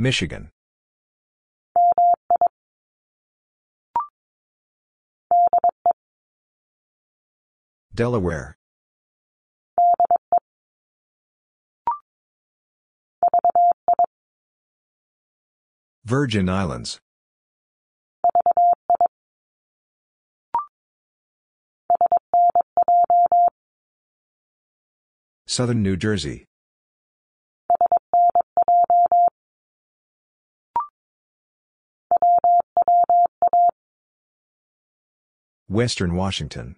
Michigan. 0.00 0.52
Delaware. 7.92 8.56
Virgin 16.04 16.48
Islands. 16.48 17.00
Southern 25.48 25.82
New 25.82 25.96
Jersey. 25.96 26.44
Western 35.68 36.14
Washington. 36.14 36.76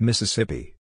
Mississippi. 0.00 0.74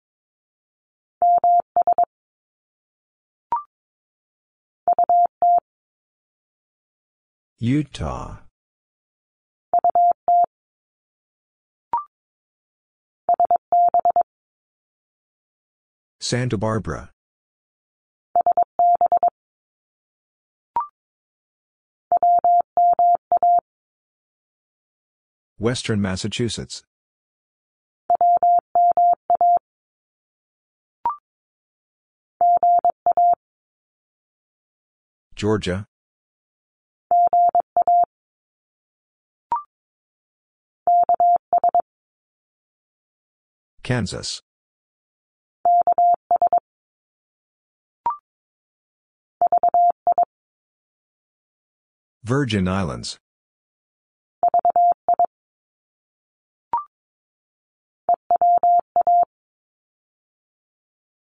Utah. 7.60 8.40
Santa 16.20 16.58
Barbara. 16.58 17.12
Western 25.64 26.02
Massachusetts. 26.02 26.84
Georgia. 35.36 35.86
Kansas. 43.84 44.42
Virgin 52.26 52.68
Islands. 52.68 53.18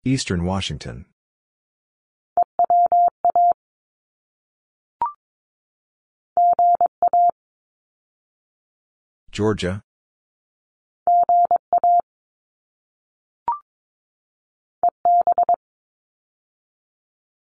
Eastern 0.05 0.43
Washington. 0.43 1.05
Georgia. 9.31 9.81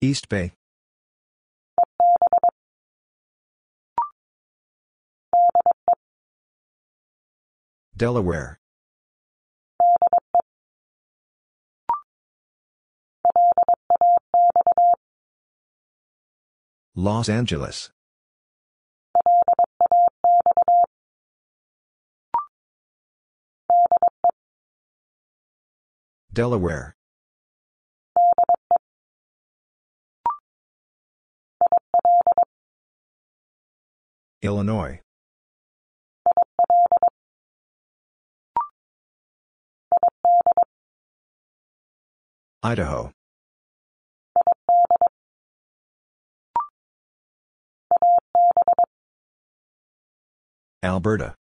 East 0.01 0.27
Bay. 0.27 0.51
Delaware. 7.95 8.60
Los 16.93 17.29
Angeles. 17.29 17.89
Delaware. 26.33 26.95
Illinois. 34.41 34.99
Idaho. 42.63 43.11
Alberta. 50.83 51.35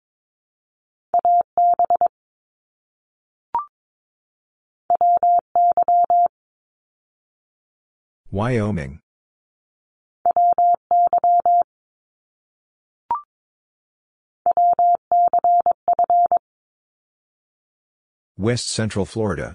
Wyoming. 8.30 9.00
West 18.38 18.69
Central 18.69 19.04
Florida. 19.04 19.54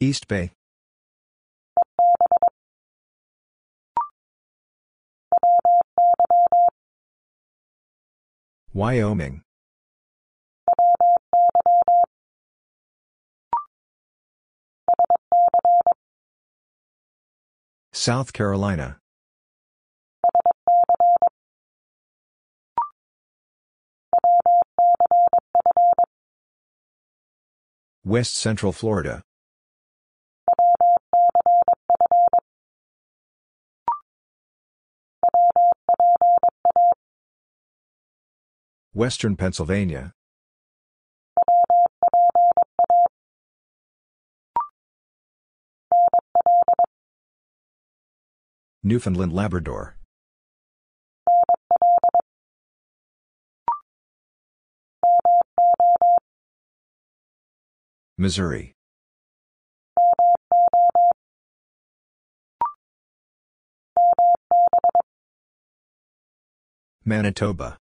East 0.00 0.28
Bay. 0.28 0.52
Wyoming. 8.72 9.42
South 17.92 18.32
Carolina. 18.32 18.98
West 28.04 28.34
Central 28.36 28.72
Florida. 28.72 29.22
Western 38.92 39.36
Pennsylvania. 39.36 40.12
Newfoundland 48.82 49.32
Labrador. 49.32 49.96
Missouri. 58.18 58.74
Manitoba. 67.04 67.78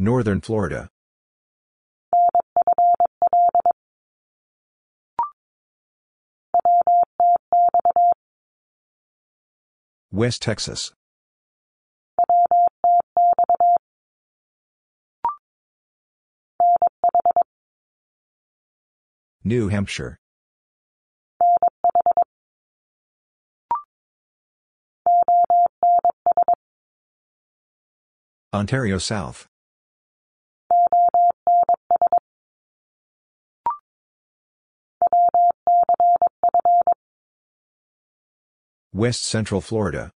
Northern 0.00 0.40
Florida. 0.40 0.88
West 10.12 10.40
Texas. 10.40 10.92
New 19.42 19.66
Hampshire. 19.66 20.16
Ontario 28.54 28.98
South. 28.98 29.48
West 38.92 39.22
Central 39.24 39.60
Florida. 39.60 40.10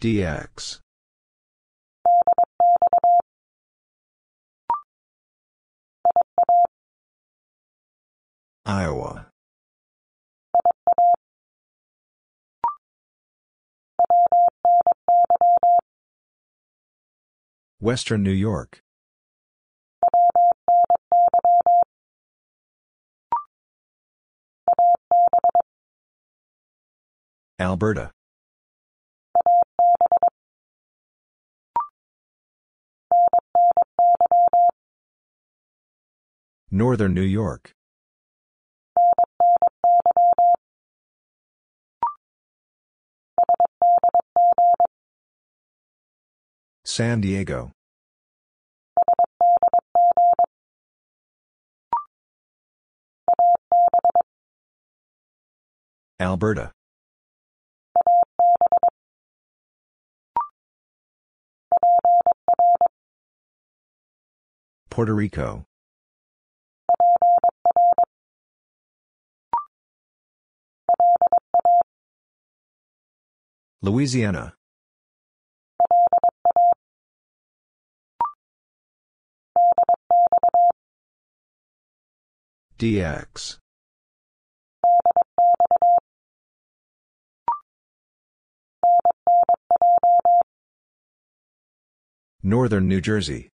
DX. 0.00 0.80
Iowa. 8.66 9.28
Western 17.80 18.22
New 18.22 18.30
York. 18.30 18.83
Alberta. 27.64 28.10
Northern 36.70 37.14
New 37.14 37.22
York. 37.22 37.72
San 46.84 47.22
Diego. 47.22 47.72
Alberta. 56.20 56.72
Puerto 64.94 65.12
Rico. 65.12 65.66
Louisiana. 73.82 74.54
DX. 82.78 83.58
Northern 92.44 92.86
New 92.86 93.00
Jersey. 93.00 93.53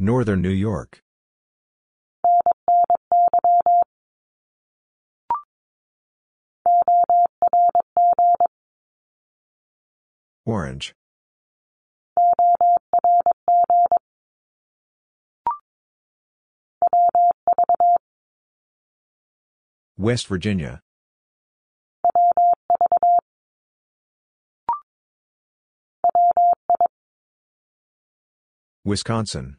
Northern 0.00 0.40
New 0.40 0.48
York. 0.48 1.02
Orange. 10.46 10.94
West 19.96 20.28
Virginia. 20.28 20.80
Wisconsin. 28.84 29.56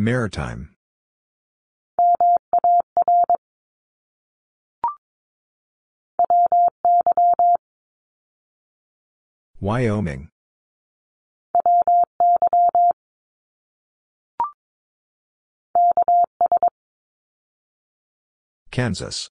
Maritime. 0.00 0.76
Wyoming. 9.60 10.28
Kansas. 18.70 19.30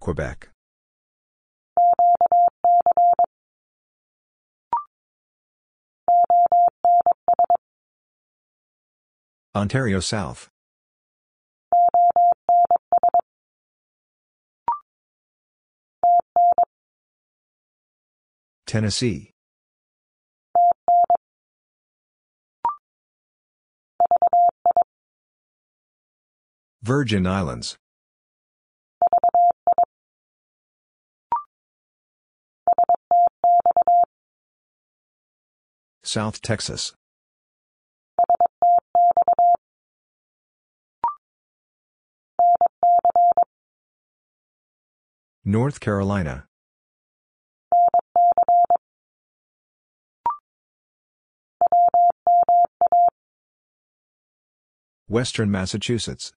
Quebec. 0.00 0.48
Ontario 9.54 9.98
South. 9.98 10.48
Tennessee. 18.66 19.32
Virgin 26.82 27.26
Islands. 27.26 27.76
South 36.10 36.40
Texas. 36.40 36.94
North 45.44 45.80
Carolina. 45.80 46.46
Western 55.08 55.50
Massachusetts. 55.50 56.32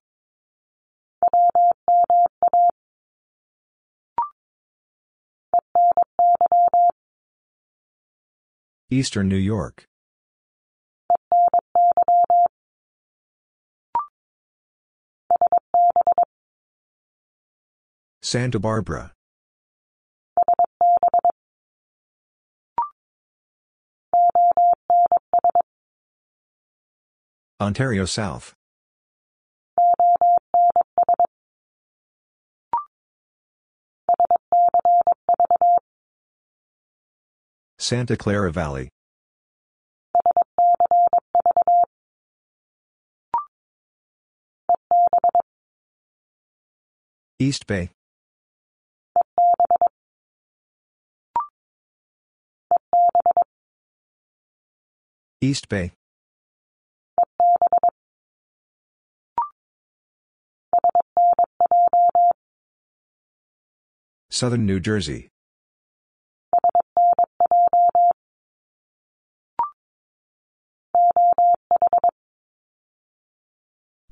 Eastern 8.93 9.29
New 9.29 9.37
York. 9.37 9.85
Santa 18.21 18.59
Barbara. 18.59 19.13
Ontario 27.61 28.03
South. 28.03 28.53
Santa 37.81 38.15
Clara 38.15 38.51
Valley. 38.51 38.89
East 47.39 47.65
Bay. 47.65 47.89
East 55.41 55.67
Bay. 55.67 55.93
Southern 64.29 64.67
New 64.67 64.79
Jersey. 64.79 65.30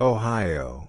Ohio. 0.02 0.88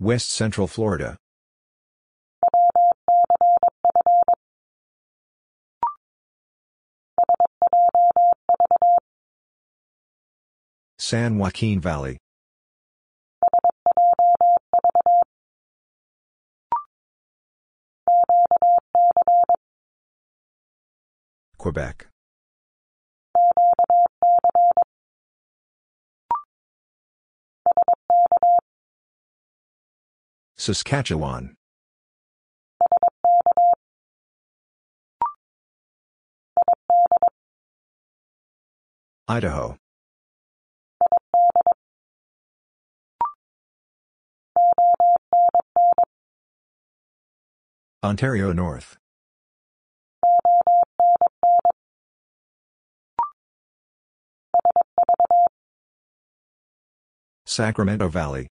West 0.00 0.30
Central 0.30 0.66
Florida. 0.66 1.18
San 10.98 11.36
Joaquin 11.36 11.78
Valley. 11.80 12.23
Quebec. 21.64 22.08
Saskatchewan. 30.58 31.54
Idaho. 39.26 39.78
Ontario 48.02 48.52
North. 48.52 48.98
Sacramento 57.54 58.08
Valley. 58.08 58.48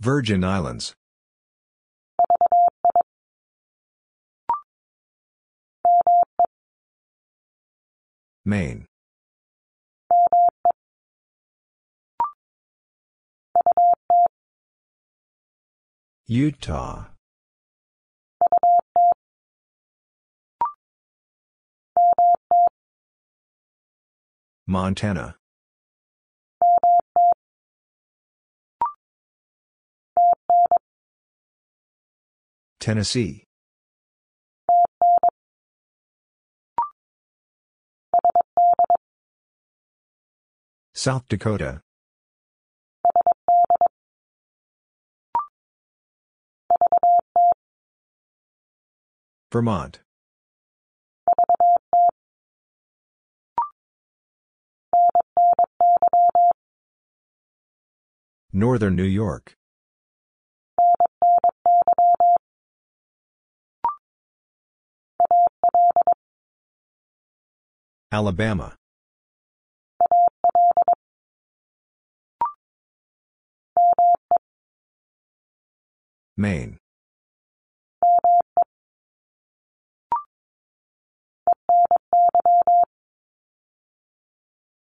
Virgin 0.00 0.44
Islands. 0.44 0.92
Maine. 8.44 8.84
Utah. 16.26 17.13
Montana. 24.66 25.36
Tennessee. 32.80 33.44
South 40.94 41.28
Dakota. 41.28 41.82
Vermont. 49.52 50.03
Northern 58.56 58.94
New 58.94 59.02
York. 59.02 59.56
Alabama. 68.12 68.76
Maine. 76.36 76.78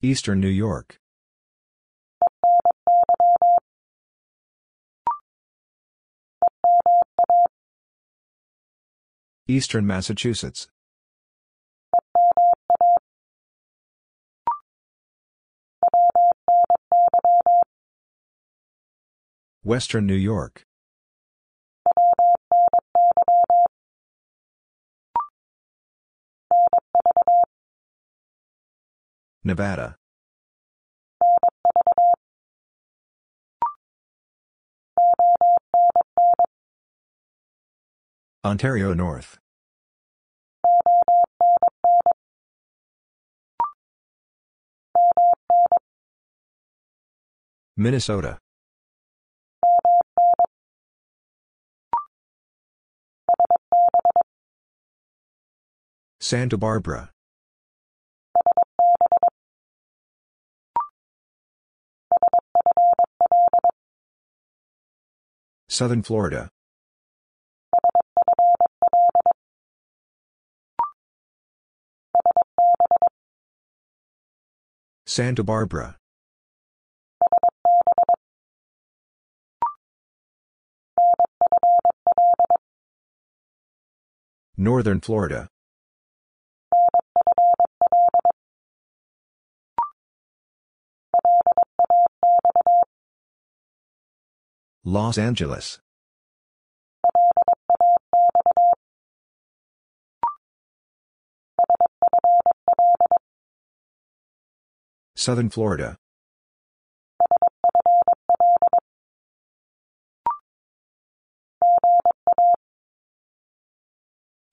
Eastern 0.02 0.40
New 0.40 0.48
York. 0.48 1.01
Eastern 9.48 9.84
Massachusetts. 9.84 10.68
Western 19.64 20.06
New 20.06 20.14
York. 20.14 20.64
Nevada. 29.42 29.96
Ontario 38.44 38.92
North. 38.92 39.38
Minnesota. 47.76 48.38
Santa 56.20 56.58
Barbara. 56.58 57.10
Southern 65.68 66.02
Florida. 66.02 66.50
Santa 75.14 75.42
Barbara. 75.44 75.98
Northern 84.56 85.00
Florida. 85.02 85.48
Los 94.82 95.18
Angeles. 95.18 95.78
Southern 105.22 105.48
Florida. 105.50 105.96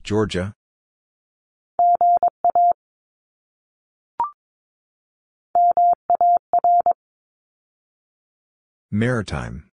Georgia. 0.03 0.53
Maritime. 8.91 9.71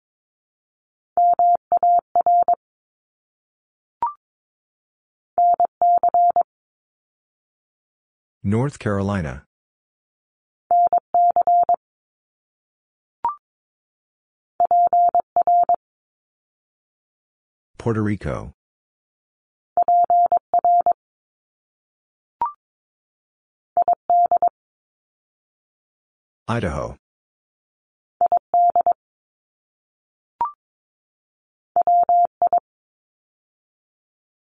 North 8.44 8.78
Carolina. 8.78 9.48
Puerto 17.84 18.02
Rico. 18.02 18.54
Idaho. 26.48 26.96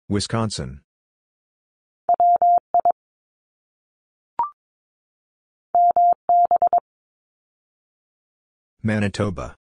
Wisconsin. 0.08 0.80
Manitoba. 8.82 9.56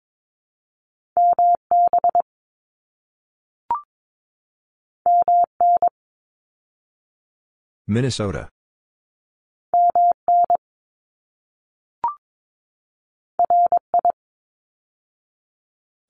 Minnesota. 7.93 8.49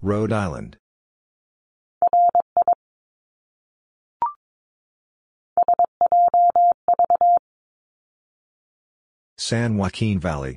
Rhode 0.02 0.32
Island. 0.32 0.78
San 9.38 9.78
Joaquin 9.78 10.20
Valley. 10.20 10.56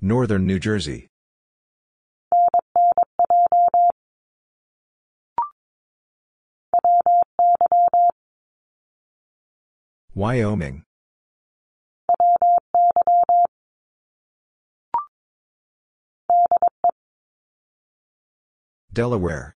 Northern 0.00 0.44
New 0.44 0.58
Jersey. 0.58 1.06
Wyoming. 10.18 10.82
Delaware. 18.92 19.54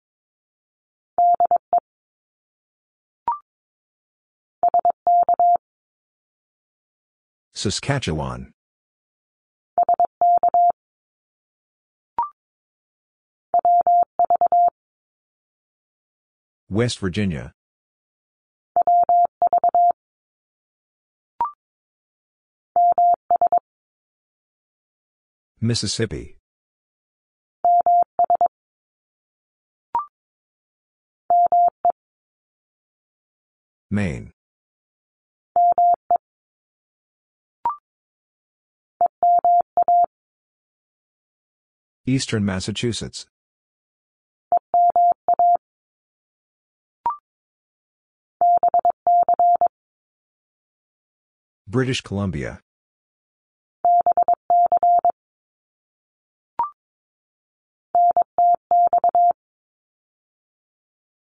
Saskatchewan. 7.54 8.52
West 16.68 16.98
Virginia. 16.98 17.54
Mississippi. 25.62 26.38
Maine. 33.90 34.30
Eastern 42.06 42.44
Massachusetts. 42.44 43.26
British 51.68 52.00
Columbia. 52.00 52.60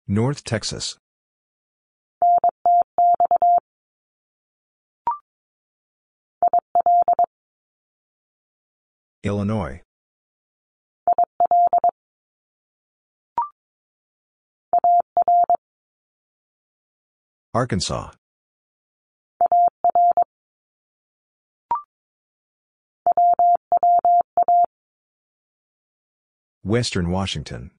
North 0.09 0.45
Texas. 0.45 0.97
Illinois. 9.25 9.83
Arkansas. 17.53 18.13
Western 26.63 27.11
Washington. 27.11 27.73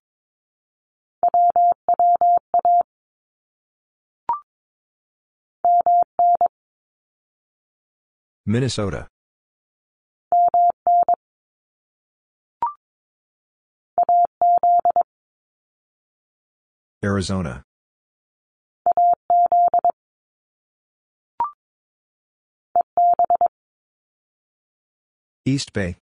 Minnesota. 8.50 9.10
Arizona. 17.04 17.66
East 25.46 25.74
Bay. 25.74 25.98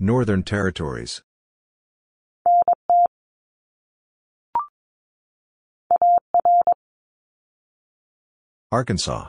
Northern 0.00 0.42
Territories. 0.42 1.22
Arkansas. 8.76 9.28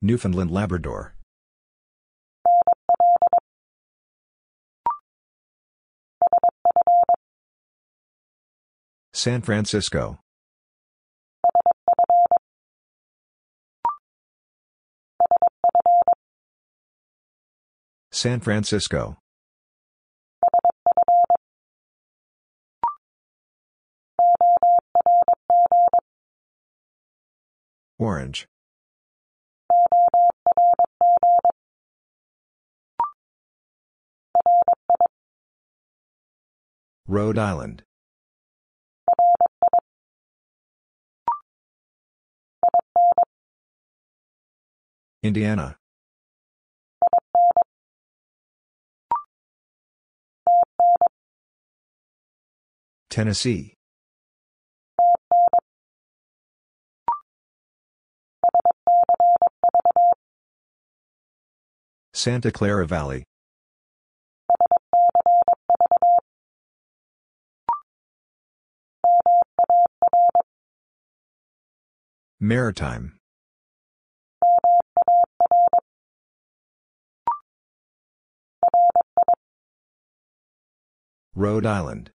Newfoundland 0.00 0.50
Labrador. 0.50 1.14
San 9.12 9.40
Francisco. 9.40 10.18
San 18.10 18.40
Francisco. 18.40 19.16
Orange. 28.02 28.48
Rhode 37.06 37.38
Island. 37.38 37.84
Indiana. 45.22 45.78
Tennessee. 53.10 53.76
Santa 62.22 62.52
Clara 62.52 62.86
Valley. 62.86 63.24
Maritime. 72.38 73.18
Rhode 81.34 81.66
Island. 81.66 82.12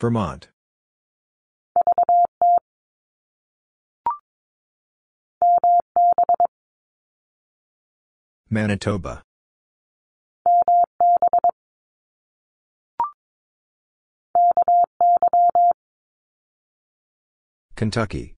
Vermont. 0.00 0.48
Manitoba. 8.52 9.22
Kentucky. 17.76 18.34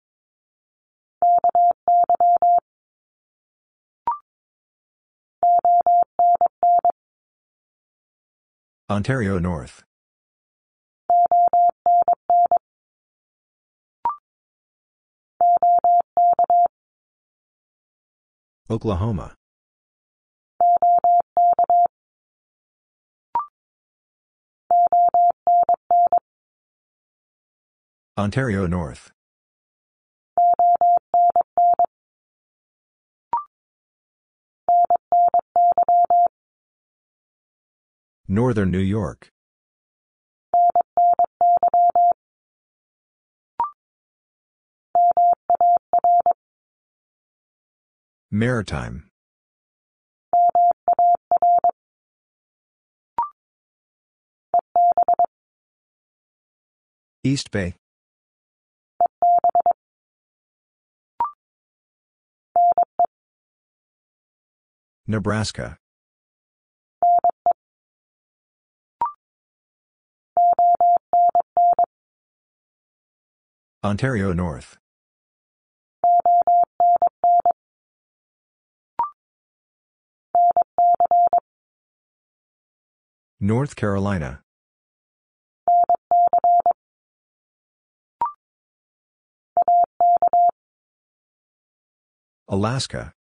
Ontario 8.91 9.39
North. 9.39 9.83
Oklahoma. 18.69 19.35
Ontario 28.19 28.67
North. 28.67 29.11
Northern 38.29 38.71
New 38.71 38.79
York. 38.79 39.31
Maritime. 48.31 49.09
East 57.25 57.51
Bay. 57.51 57.75
Nebraska. 65.13 65.77
Ontario 73.85 74.33
North. 74.33 74.79
North 83.39 83.77
Carolina. 83.77 84.41
Alaska. 92.49 93.13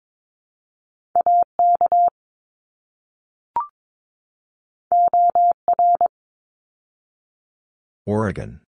Oregon. 8.10 8.58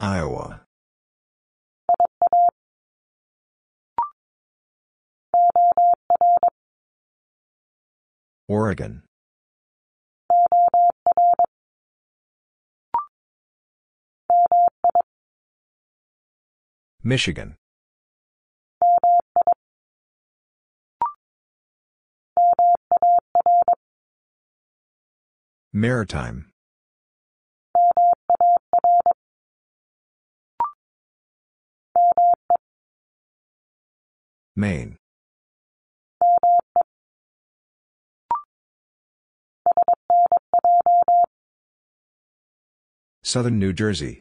Iowa. 0.00 0.62
Oregon. 8.48 9.04
Michigan. 17.04 17.54
Maritime. 25.74 26.50
Maine. 34.54 34.98
Southern 43.22 43.58
New 43.58 43.72
Jersey. 43.72 44.20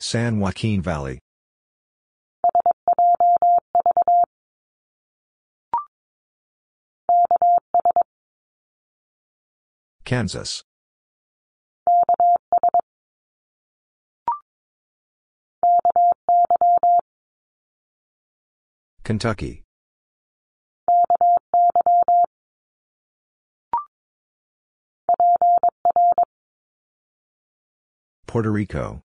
San 0.00 0.38
Joaquin 0.38 0.82
Valley. 0.82 1.23
Kansas. 10.04 10.62
Kentucky. 19.02 19.62
Puerto 28.26 28.50
Rico. 28.50 29.02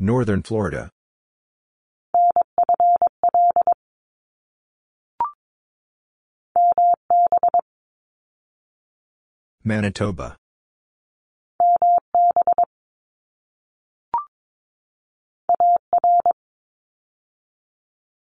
Northern 0.00 0.42
Florida. 0.42 0.90
Manitoba. 9.64 10.36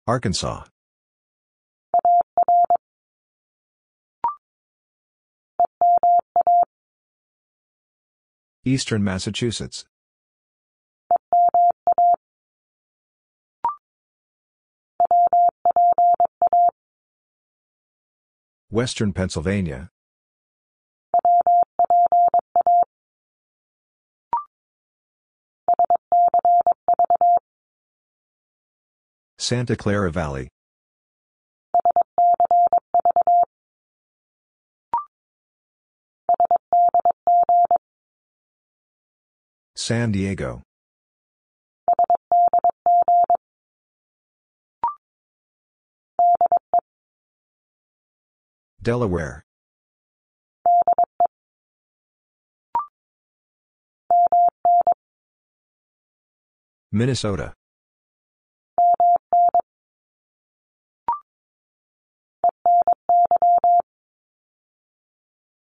Arkansas. 0.07 0.63
Eastern 8.63 9.03
Massachusetts. 9.03 9.85
Western 18.69 19.13
Pennsylvania. 19.13 19.89
Santa 29.47 29.75
Clara 29.75 30.09
Valley. 30.09 30.47
San 39.75 40.11
Diego. 40.11 40.63
Delaware. 48.81 49.43
Minnesota. 56.91 57.53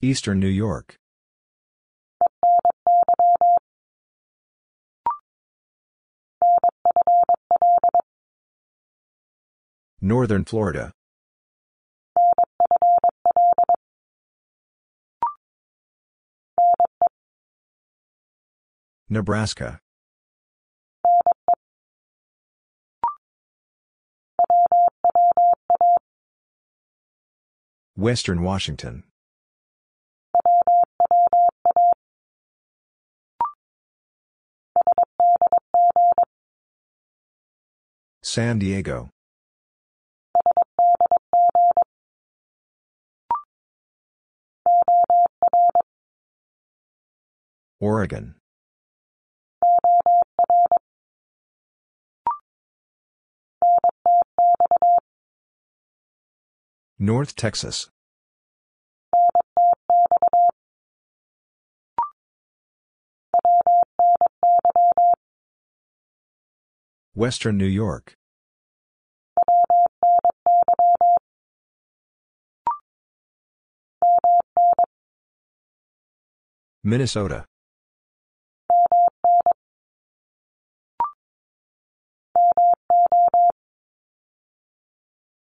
Eastern 0.06 0.38
New 0.38 0.46
York. 0.46 0.94
Northern 10.00 10.44
Florida. 10.44 10.92
Nebraska. 19.08 19.80
Western 27.96 28.42
Washington. 28.42 29.02
San 38.36 38.58
Diego. 38.58 39.08
Oregon. 47.80 48.34
North 56.98 57.34
Texas. 57.36 57.88
Western 67.14 67.56
New 67.56 67.64
York. 67.64 68.14
Minnesota. 76.86 77.44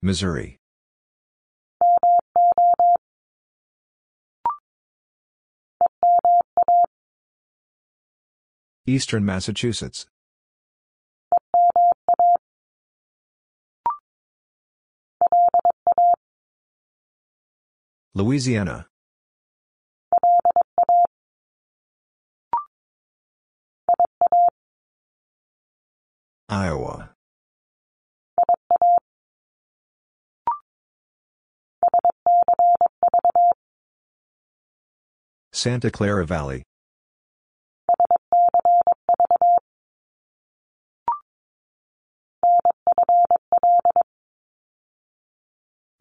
Missouri. 0.02 0.56
Eastern 8.88 9.24
Massachusetts. 9.24 10.08
Louisiana. 18.16 18.86
Iowa. 26.50 27.10
Santa 35.52 35.90
Clara 35.90 36.24
Valley. 36.24 36.62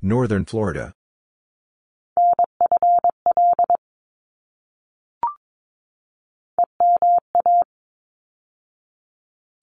Northern 0.02 0.46
Florida. 0.46 0.94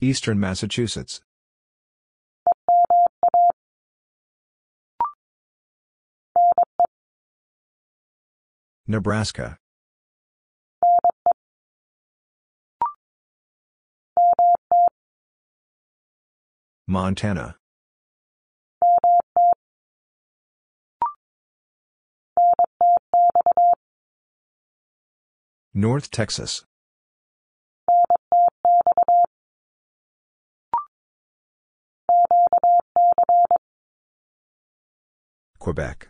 Eastern 0.05 0.39
Massachusetts. 0.39 1.23
Nebraska. 8.87 9.59
Montana. 16.87 17.57
North 25.73 26.11
Texas. 26.11 26.67
Quebec. 35.65 36.09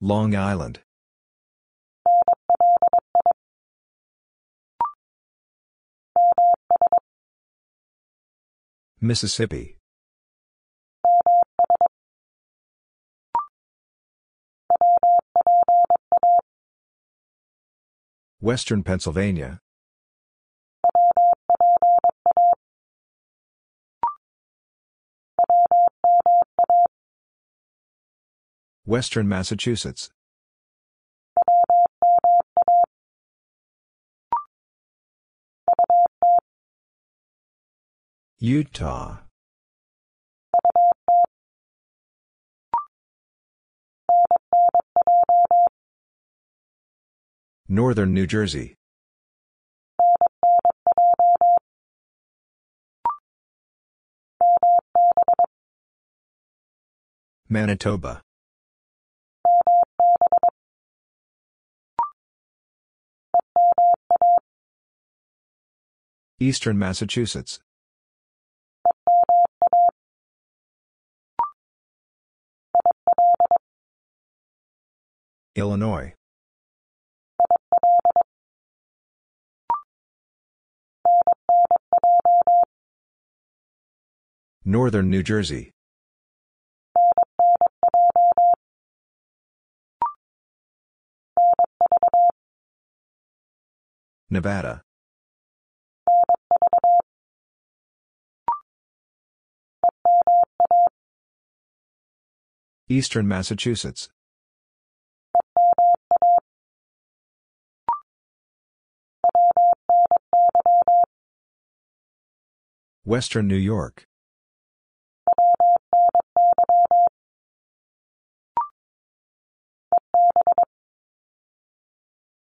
Long 0.00 0.34
Island. 0.34 0.80
Mississippi. 8.98 9.76
Western 18.40 18.82
Pennsylvania. 18.82 19.60
Western 28.84 29.28
Massachusetts. 29.28 30.10
Utah. 38.40 39.18
Northern 47.68 48.12
New 48.12 48.26
Jersey. 48.26 48.74
Manitoba. 57.48 58.22
Eastern 66.42 66.76
Massachusetts. 66.76 67.60
Illinois. 75.54 76.14
Northern 84.64 85.10
New 85.10 85.22
Jersey. 85.22 85.70
Nevada. 94.28 94.82
Eastern 102.88 103.26
Massachusetts. 103.26 104.10
Western 113.04 113.48
New 113.48 113.56
York. 113.56 114.04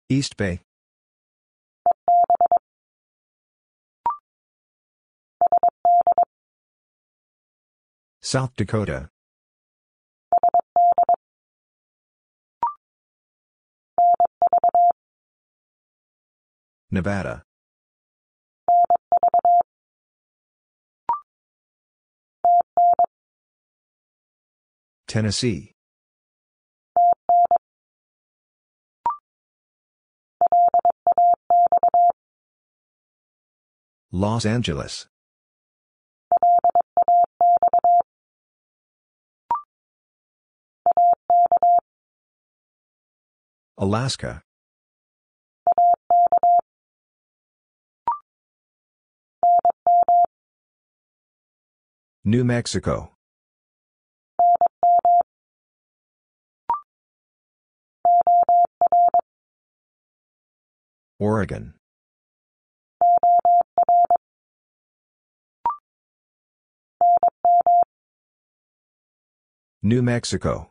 East 0.10 0.38
Bay. 0.38 0.62
South 8.22 8.56
Dakota. 8.56 9.10
Nevada. 16.92 17.44
Tennessee. 25.08 25.74
Los 34.12 34.46
Angeles. 34.46 35.08
Alaska. 43.78 44.49
New 52.30 52.44
Mexico. 52.44 53.12
Oregon. 61.18 61.74
New 69.82 70.04
Mexico. 70.04 70.70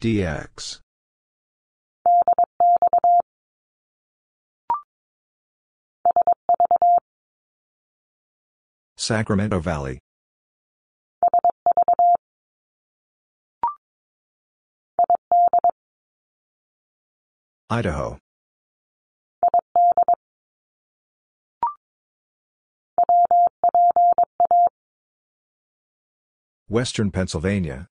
DX. 0.00 0.83
Sacramento 8.96 9.60
Valley. 9.60 9.98
Idaho. 17.70 18.18
Western 26.68 27.10
Pennsylvania. 27.10 27.88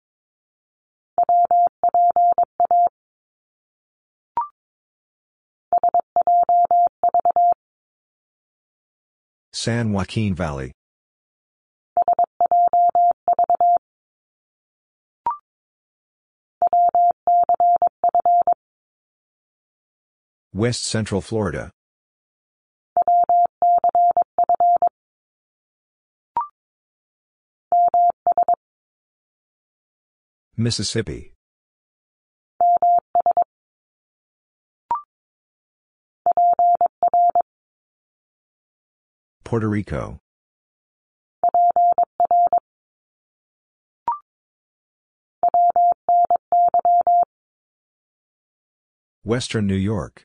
San 9.63 9.93
Joaquin 9.93 10.35
Valley. 10.35 10.73
West 20.55 20.87
Central 20.87 21.21
Florida. 21.21 21.71
Mississippi. 30.57 31.35
Puerto 39.51 39.67
Rico. 39.67 40.21
Western 49.25 49.67
New 49.67 49.75
York. 49.75 50.25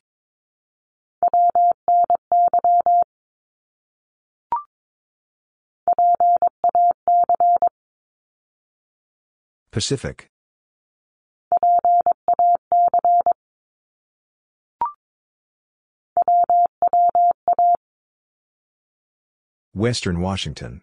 Pacific. 9.72 10.30
Western 19.76 20.22
Washington. 20.22 20.80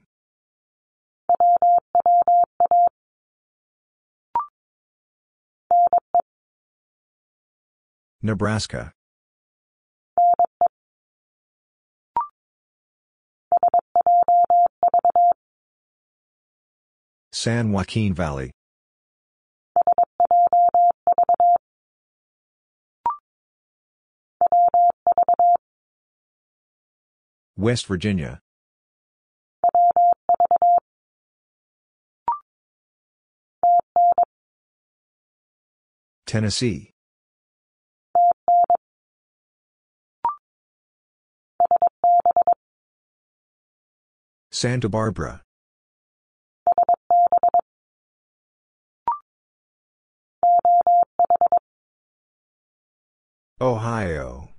Nebraska. 8.21 8.93
San 17.31 17.71
Joaquin 17.71 18.13
Valley. 18.13 18.51
West 27.57 27.87
Virginia. 27.87 28.39
Tennessee. 36.25 36.89
Santa 44.51 44.89
Barbara. 44.89 45.41
Ohio. 53.61 54.52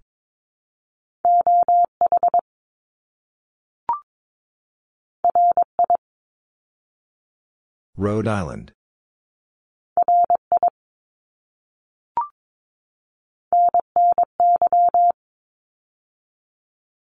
Rhode 7.97 8.26
Island. 8.26 8.72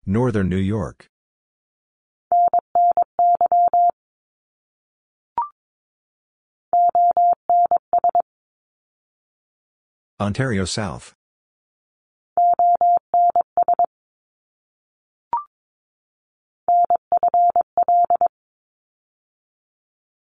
Northern 0.07 0.49
New 0.49 0.57
York. 0.57 1.11
Ontario 10.19 10.65
South. 10.65 11.18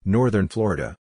Northern 0.07 0.47
Florida. 0.47 0.95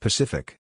Pacific. 0.00 0.56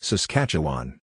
Saskatchewan. 0.00 1.00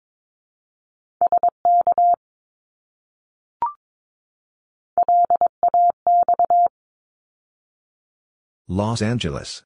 Los 8.74 9.02
Angeles. 9.02 9.66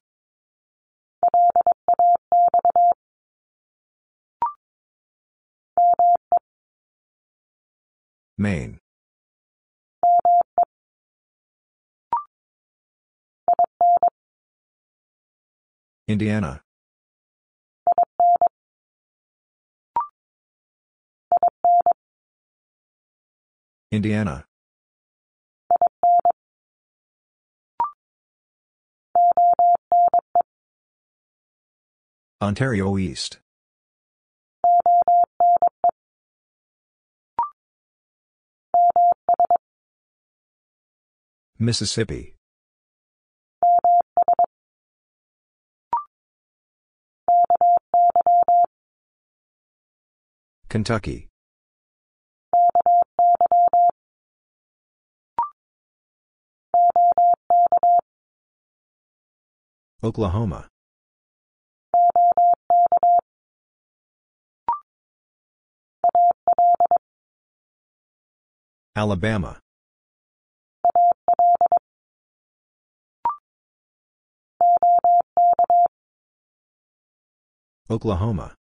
Maine. 8.36 8.80
Indiana. 16.08 16.64
Indiana. 23.92 24.46
Ontario 32.42 32.98
East. 32.98 33.38
Mississippi. 41.58 42.34
Kentucky. 50.68 51.28
Oklahoma. 60.02 60.68
Alabama. 68.94 69.60
Oklahoma. 77.88 78.54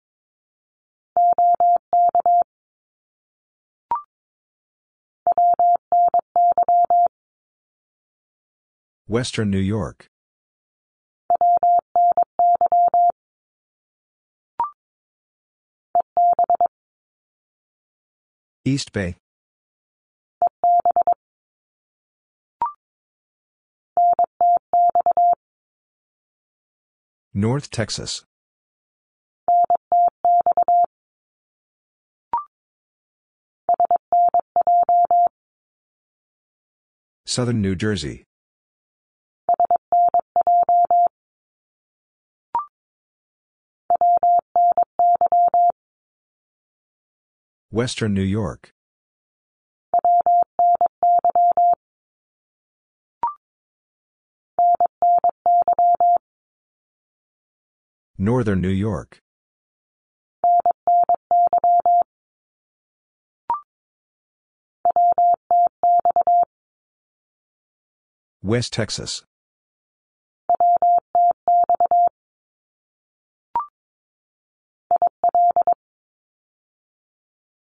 Western 9.06 9.50
New 9.50 9.58
York. 9.58 10.11
East 18.64 18.92
Bay. 18.92 19.16
North 27.34 27.70
Texas. 27.70 28.24
Southern 37.26 37.60
New 37.60 37.74
Jersey. 37.74 38.26
Western 47.72 48.12
New 48.12 48.20
York. 48.20 48.70
Northern 58.18 58.60
New 58.60 58.68
York. 58.68 59.20
West 68.42 68.74
Texas. 68.74 69.24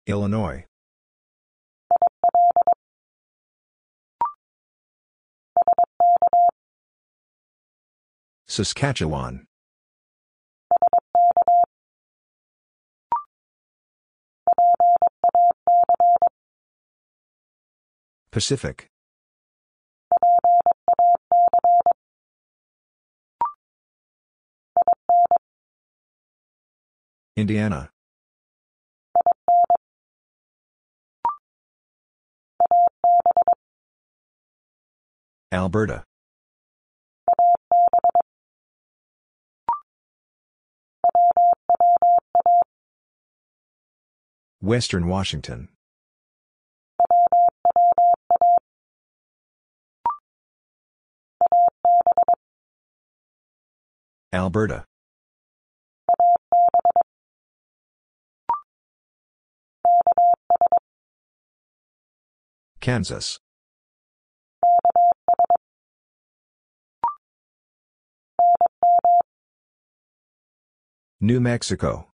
Illinois. 0.08 0.64
Saskatchewan. 8.48 9.48
Pacific. 18.32 18.88
Indiana. 27.36 27.90
Alberta. 35.52 36.04
Western 44.60 45.08
Washington. 45.08 45.70
Alberta. 54.34 54.84
Kansas. 62.82 63.40
New 71.20 71.40
Mexico. 71.40 72.10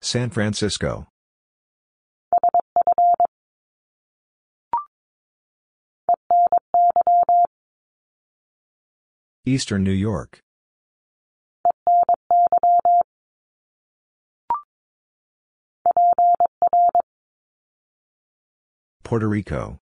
San 0.00 0.30
Francisco. 0.30 1.08
Eastern 9.44 9.82
New 9.82 9.90
York. 9.90 10.38
Puerto 19.02 19.26
Rico. 19.26 19.80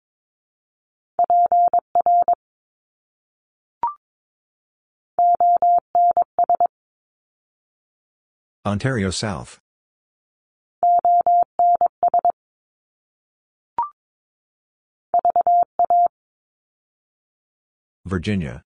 Ontario 8.64 9.10
South. 9.10 9.58
Virginia. 18.04 18.62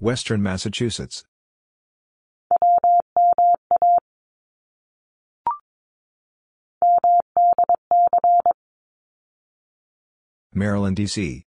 Western 0.00 0.42
Massachusetts. 0.42 1.24
Maryland, 10.54 10.96
D.C. 10.96 11.44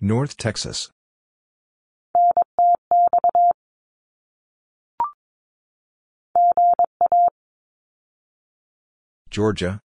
North 0.00 0.36
Texas. 0.36 0.90
Georgia. 9.30 9.80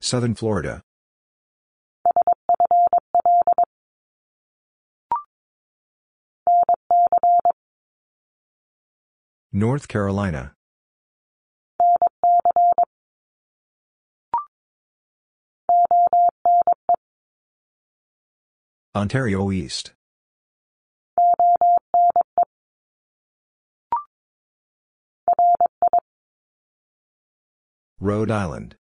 Southern 0.00 0.34
Florida. 0.34 0.82
North 9.56 9.88
Carolina. 9.88 10.52
Ontario 18.94 19.50
East. 19.50 19.94
Rhode 27.98 28.30
Island. 28.30 28.76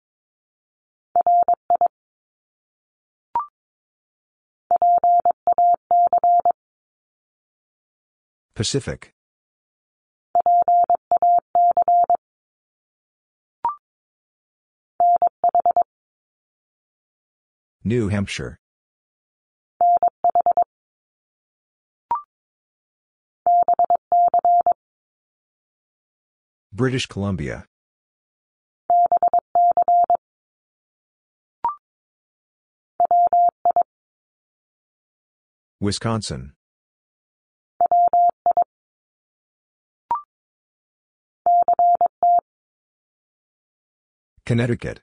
Pacific. 8.56 9.14
New 17.84 18.10
Hampshire. 18.10 18.60
British 26.72 27.08
Columbia. 27.08 27.66
Wisconsin. 35.80 36.54
Connecticut. 44.46 45.02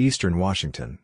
Eastern 0.00 0.38
Washington. 0.38 0.98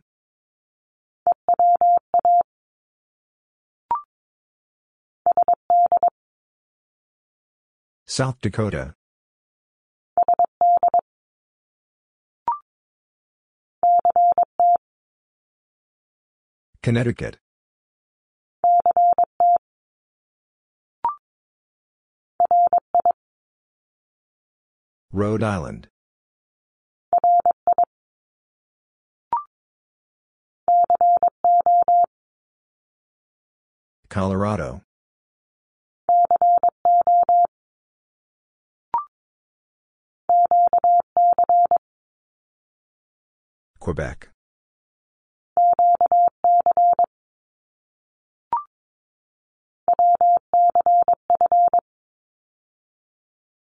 South 8.07 8.41
Dakota. 8.41 8.95
Connecticut. 16.83 17.37
Rhode 25.13 25.43
Island. 25.43 25.89
Colorado. 34.09 34.83
Quebec. 43.79 44.31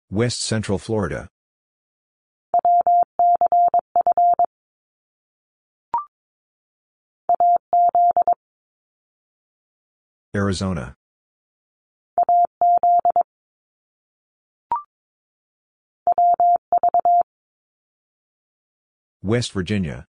West 0.09 0.41
Central 0.41 0.79
Florida. 0.79 1.27
Arizona. 10.37 10.95
West 19.23 19.51
Virginia. 19.51 20.05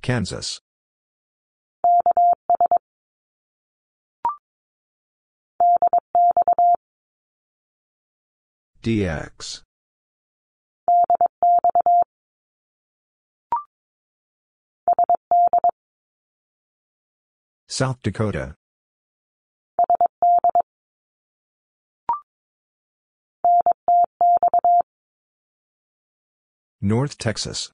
Kansas. 0.00 0.60
DX. 8.84 9.63
South 17.76 18.00
Dakota. 18.04 18.54
North 26.80 27.18
Texas. 27.18 27.72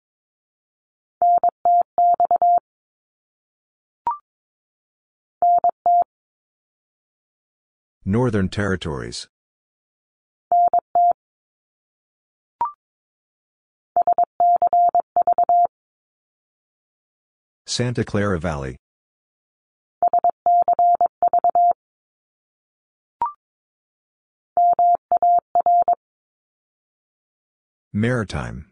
Northern 8.06 8.48
Territories. 8.48 9.28
Santa 17.66 18.02
Clara 18.02 18.40
Valley. 18.40 18.78
Maritime. 27.92 28.70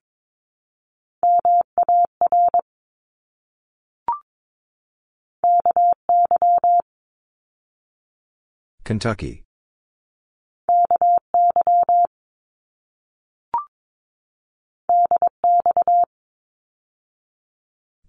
Kentucky. 8.84 9.42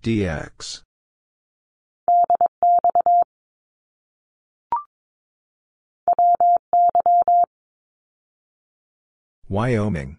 DX. 0.03 0.83
Wyoming. 9.49 10.18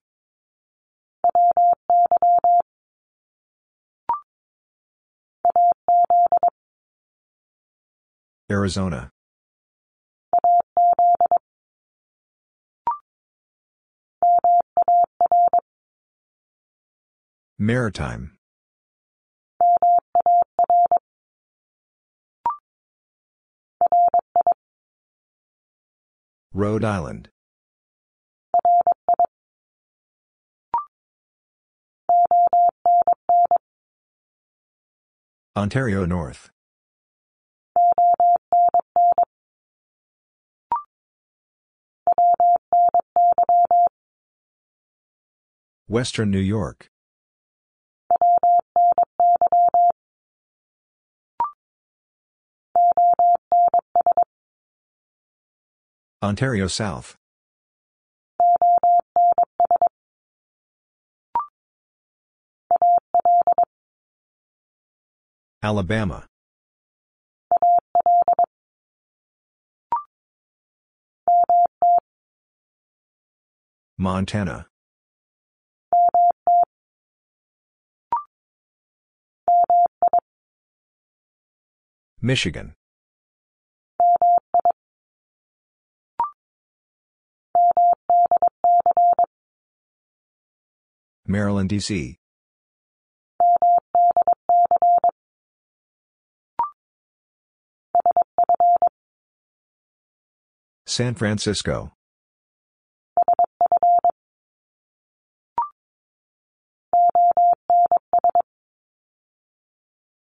Arizona. 8.50 9.10
Maritime. 17.58 18.38
Rhode 26.52 26.84
Island. 26.84 27.28
Ontario 35.56 36.06
North. 36.06 36.48
Western 45.88 46.30
New 46.30 46.38
York. 46.38 46.88
Ontario 56.22 56.68
South. 56.68 57.19
Alabama. 65.62 66.26
Montana. 73.98 74.66
Michigan. 82.22 82.74
Maryland, 91.26 91.68
D.C. 91.68 92.19
San 100.90 101.14
Francisco. 101.14 101.92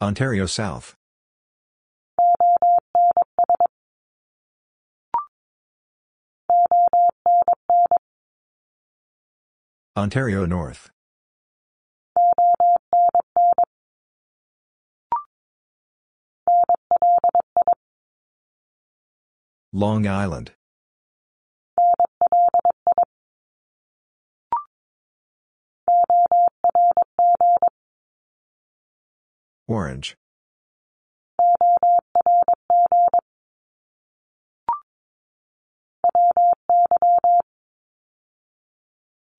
Ontario 0.01 0.45
South. 0.45 0.97
Ontario 9.95 10.45
North. 10.45 10.91
Long 19.73 20.05
Island. 20.05 20.51
Orange. 29.67 30.17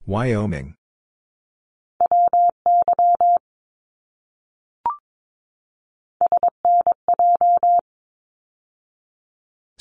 Wyoming. 0.07 0.77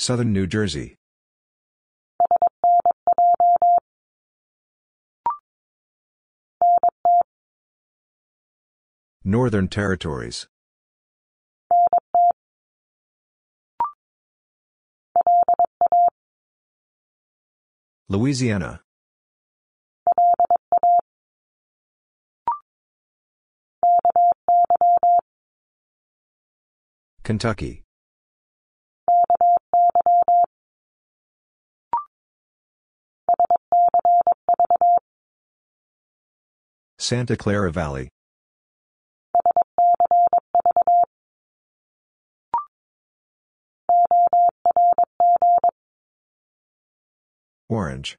Southern 0.02 0.34
New 0.34 0.47
Jersey. 0.47 0.95
Northern 9.24 9.68
Territories. 9.68 10.47
Louisiana. 18.10 18.82
Kentucky. 27.24 27.84
Santa 37.02 37.36
Clara 37.36 37.72
Valley. 37.72 38.10
Orange. 47.70 48.18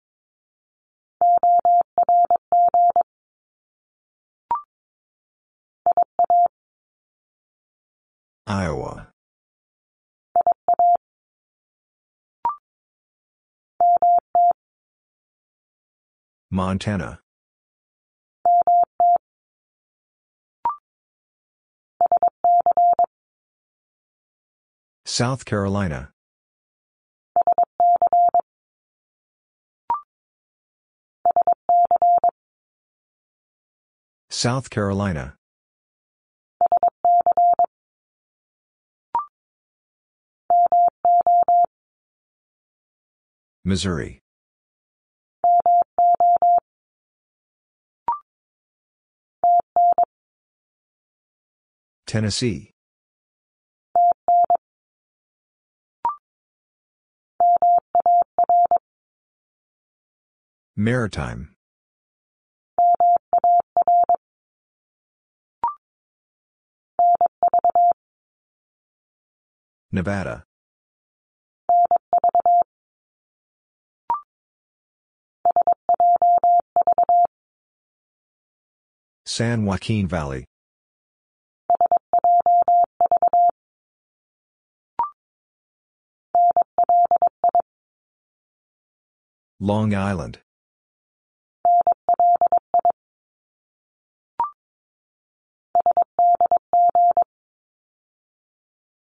Iowa. 8.49 9.13
Montana. 16.51 17.22
South 25.05 25.45
Carolina. 25.45 26.11
South 34.31 34.71
Carolina. 34.71 35.37
Missouri. 43.65 44.22
Tennessee. 52.13 52.75
Maritime. 60.77 61.57
Nevada. 69.91 70.45
San 79.25 79.65
Joaquin 79.65 80.07
Valley. 80.07 80.45
Long 89.65 89.95
Island. 89.95 90.41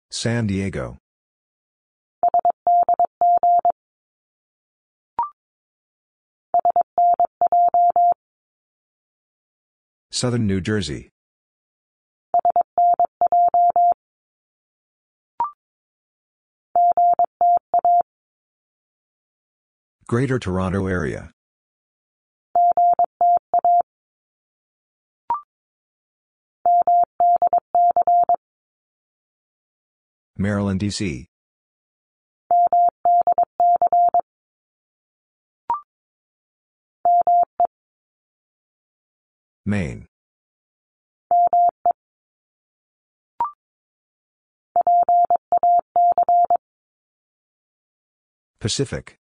San 0.10 0.48
Diego. 0.48 0.98
Southern 10.12 10.48
New 10.48 10.60
Jersey. 10.60 11.12
Greater 20.12 20.40
Toronto 20.40 20.88
Area. 20.88 21.32
Maryland, 30.38 30.82
D.C. 30.82 31.30
Maine. 39.66 40.08
Pacific. 48.60 49.21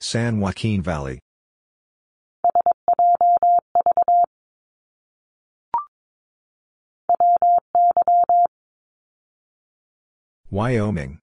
San 0.00 0.40
Joaquin 0.40 0.82
Valley. 0.82 1.18
Wyoming. 10.50 11.18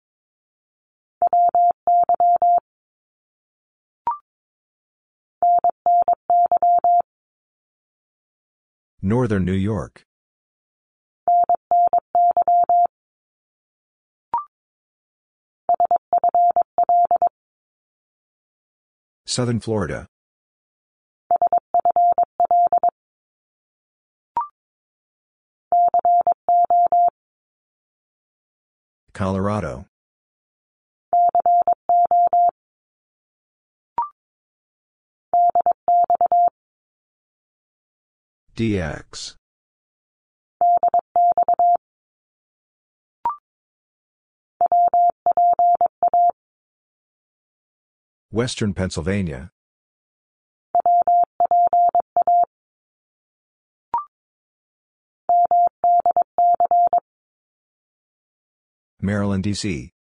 Northern 9.02 9.46
New 9.46 9.54
York. 9.54 10.04
Southern 19.26 19.60
Florida. 19.60 20.08
Colorado. 29.14 29.86
DX. 38.56 39.36
Western 48.34 48.74
Pennsylvania. 48.74 49.52
Maryland, 59.00 59.44
D.C. 59.44 59.92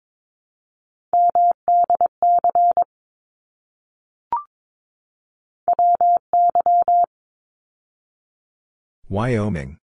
Wyoming. 9.11 9.76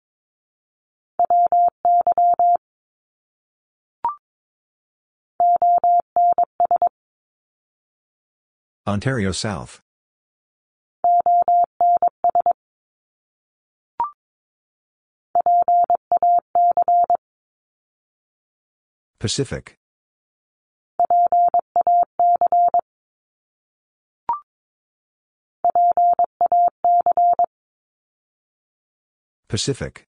Ontario 8.89 9.33
South. 9.33 9.83
Pacific. 19.21 19.77
Pacific. 29.49 30.08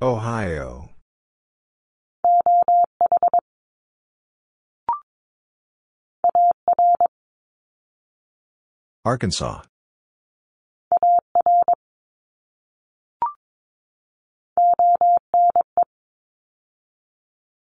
Ohio. 0.00 0.90
Arkansas. 9.04 9.62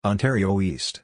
Ontario 0.03 0.59
East. 0.59 1.01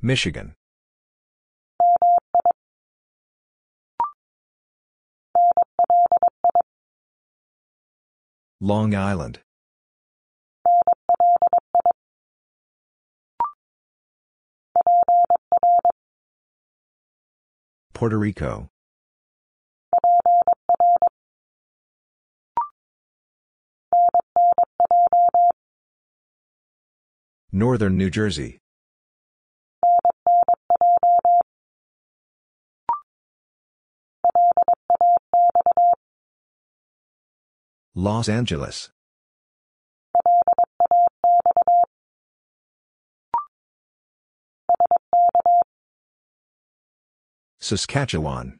Michigan. 0.00 0.54
Long 8.62 8.94
Island. 8.94 9.40
Puerto 17.94 18.18
Rico. 18.18 18.68
Northern 27.50 27.96
New 27.96 28.10
Jersey. 28.10 28.58
Los 37.94 38.28
Angeles. 38.28 38.90
Saskatchewan. 47.58 48.58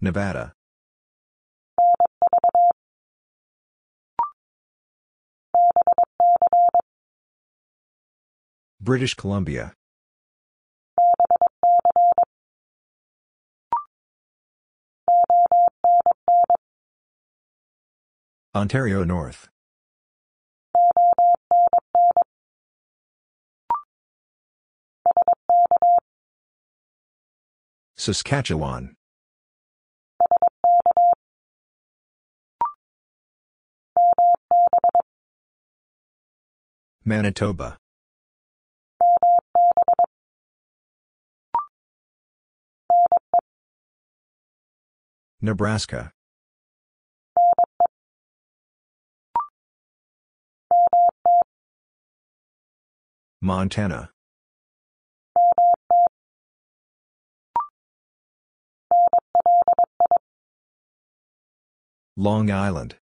Nevada. 0.00 0.52
British 8.80 9.14
Columbia. 9.14 9.74
Ontario 18.54 19.04
North. 19.04 19.48
Saskatchewan. 27.96 28.94
Manitoba. 37.04 37.76
Nebraska. 45.40 46.12
Montana. 53.40 54.10
Long 62.16 62.50
Island. 62.50 62.96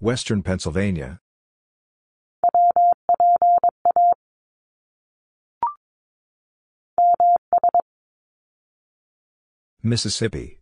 Western 0.00 0.42
Pennsylvania. 0.42 1.20
Mississippi. 9.86 10.58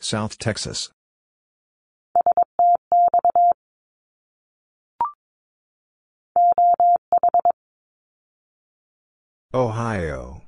South 0.00 0.38
Texas. 0.40 0.90
Ohio. 9.54 10.42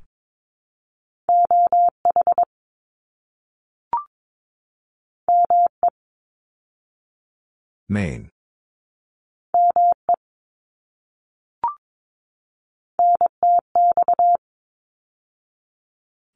Maine. 7.89 8.31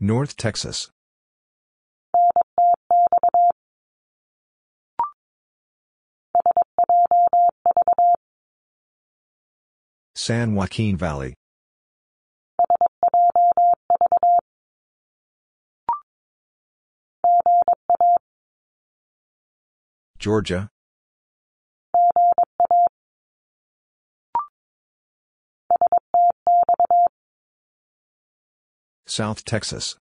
North 0.04 0.36
Texas. 0.36 0.90
San 10.14 10.54
Joaquin 10.54 10.98
Valley. 10.98 11.32
Georgia. 20.18 20.68
South 29.06 29.44
Texas. 29.44 29.96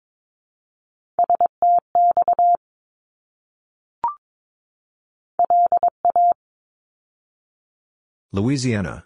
Louisiana. 8.31 9.05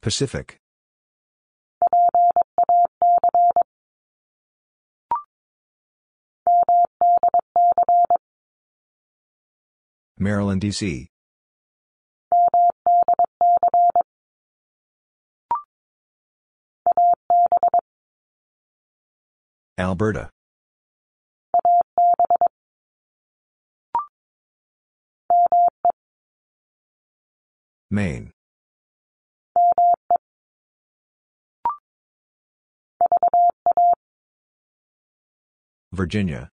Pacific. 0.00 0.61
Maryland, 10.22 10.60
D.C. 10.60 11.08
Alberta. 19.78 20.30
Maine. 27.90 28.30
Virginia. 35.92 36.51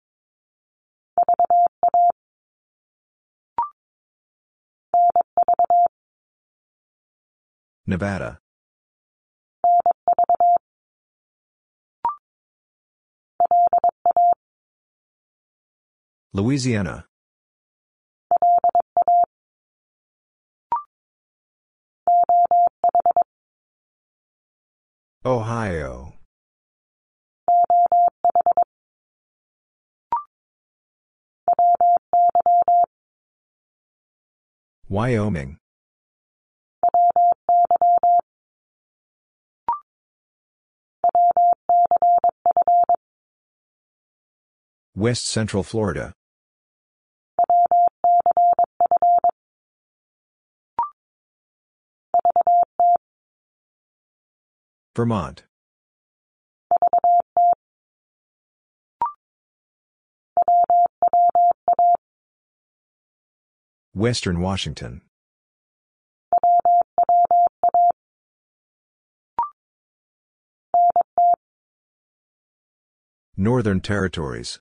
Nevada. 7.86 8.38
Louisiana. 16.32 17.06
Ohio. 25.24 26.12
Wyoming. 34.96 35.58
West 44.94 45.26
Central 45.26 45.62
Florida. 45.64 46.14
Vermont. 54.94 55.44
Western 63.96 64.40
Washington. 64.40 65.00
Northern 73.38 73.80
Territories. 73.80 74.60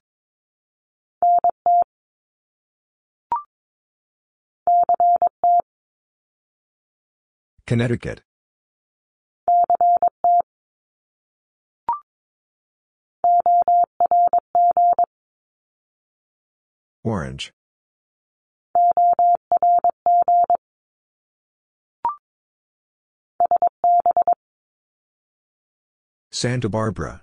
Connecticut. 7.68 8.22
Orange. 17.04 17.52
Santa 26.38 26.68
Barbara. 26.68 27.22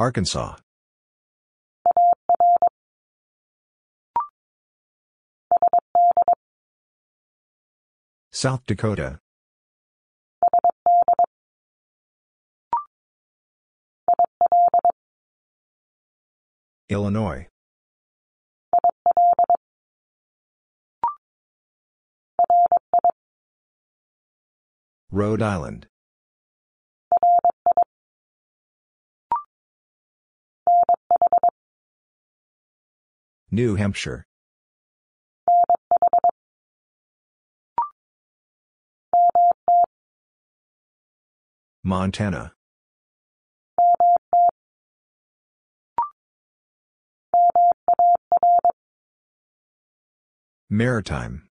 Arkansas. 0.00 0.56
South 8.32 8.66
Dakota. 8.66 9.20
Illinois. 16.88 17.49
Rhode 25.12 25.42
Island. 25.42 25.88
New 33.50 33.74
Hampshire. 33.74 34.24
Montana. 41.82 42.52
Maritime. 50.68 51.49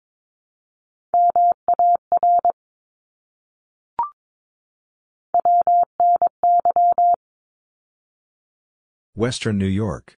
Western 9.14 9.58
New 9.58 9.66
York. 9.66 10.16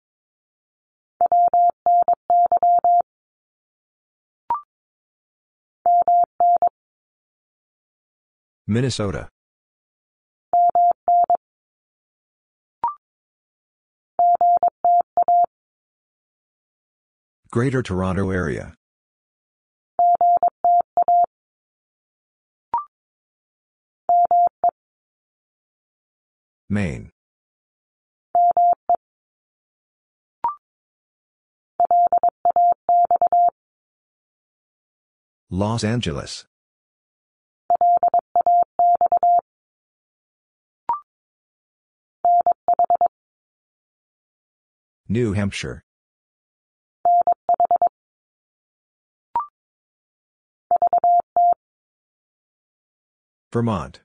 Minnesota. 8.67 9.27
Greater 17.51 17.83
Toronto 17.83 18.31
Area. 18.31 18.73
Maine. 26.69 27.11
Los 35.57 35.85
Angeles. 35.85 36.45
New 45.07 45.31
Hampshire. 45.31 45.81
Vermont. 53.53 54.01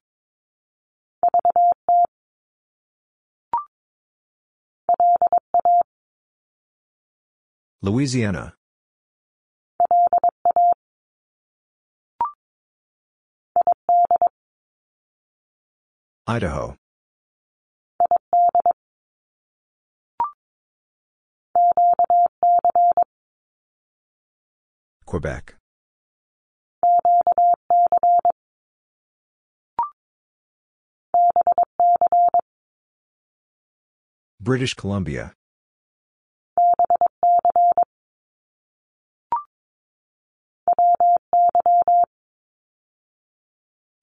Louisiana. 7.82 8.54
Idaho. 16.30 16.76
Quebec. 25.06 25.56
British 34.40 34.74
Columbia. 34.74 35.32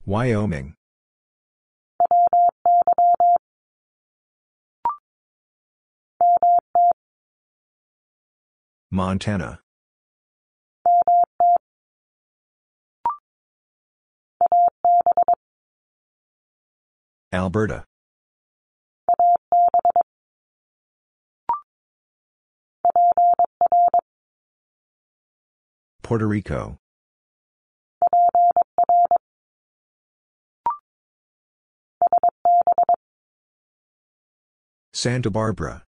Wyoming. 0.06 0.77
Montana. 8.90 9.60
Alberta. 17.34 17.86
Puerto 26.02 26.26
Rico. 26.26 26.80
Santa 34.94 35.30
Barbara. 35.30 35.87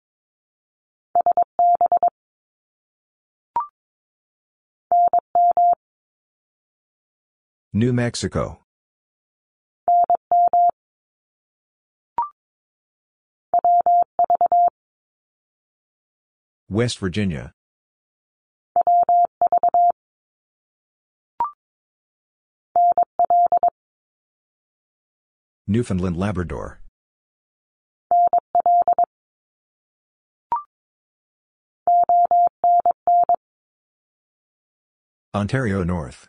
New 7.77 7.93
Mexico. 7.93 8.61
West 16.69 17.01
Virginia. 17.01 17.53
Newfoundland 25.67 26.17
Labrador. 26.17 26.81
Ontario 35.35 35.83
North. 35.83 36.29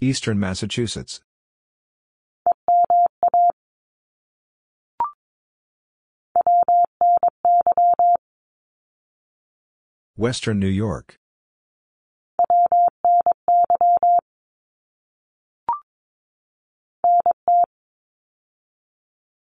Eastern 0.00 0.40
Massachusetts. 0.40 1.20
Western 10.16 10.58
New 10.58 10.66
York. 10.66 11.18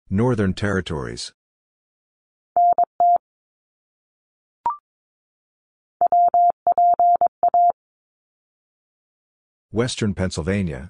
Northern 0.09 0.53
Territories. 0.53 1.33
Western 9.77 10.15
Pennsylvania. 10.15 10.89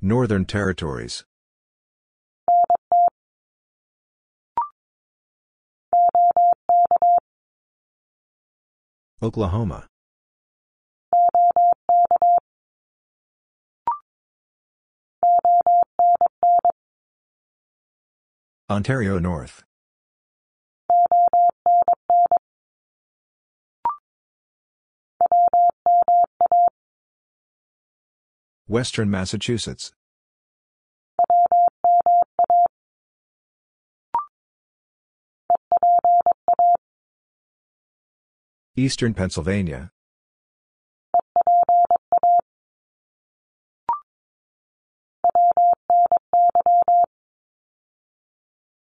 Northern 0.00 0.44
Territories. 0.44 1.24
Oklahoma. 9.20 9.88
Ontario 18.70 19.18
North. 19.18 19.64
Western 28.68 29.08
Massachusetts. 29.08 29.92
Eastern 38.74 39.14
Pennsylvania. 39.14 39.92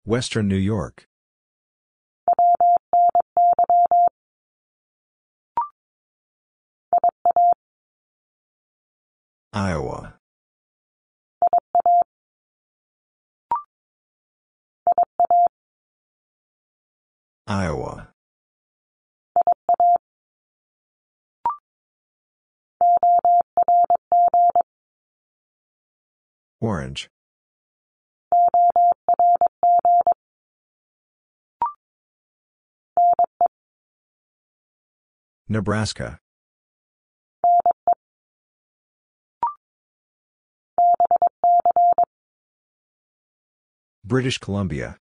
Western 0.05 0.47
New 0.47 0.55
York. 0.55 1.09
Iowa. 9.57 10.13
Iowa. 17.47 18.09
Orange. 26.61 27.09
Nebraska. 35.49 36.19
British 44.07 44.39
Columbia. 44.39 44.99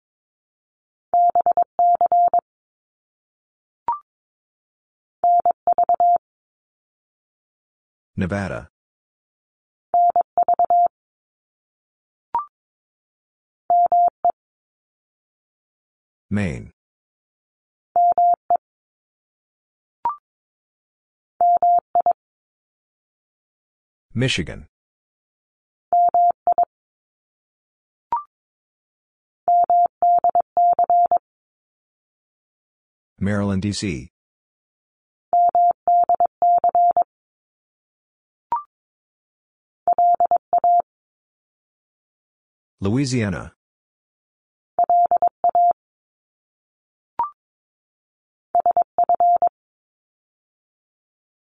Nevada. 8.17 8.69
Maine. 16.29 16.73
Michigan. 24.13 24.67
Maryland, 33.21 33.63
D.C. 33.63 34.11
Louisiana. 42.81 43.55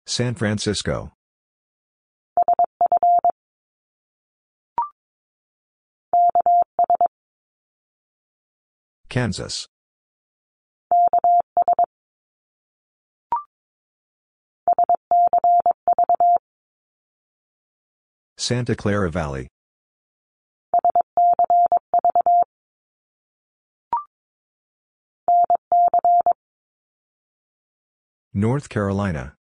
San 0.04 0.34
Francisco. 0.34 1.12
Kansas. 9.08 9.68
Santa 18.40 18.76
Clara 18.76 19.10
Valley. 19.10 19.48
North 28.32 28.68
Carolina. 28.68 29.34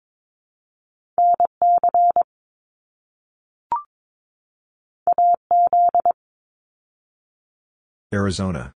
Arizona. 8.13 8.71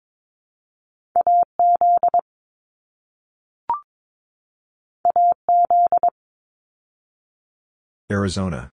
Arizona. 8.09 8.71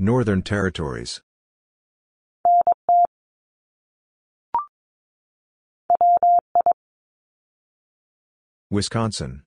Northern 0.00 0.42
Territories. 0.42 1.22
Wisconsin. 8.70 9.42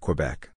Quebec. 0.00 0.50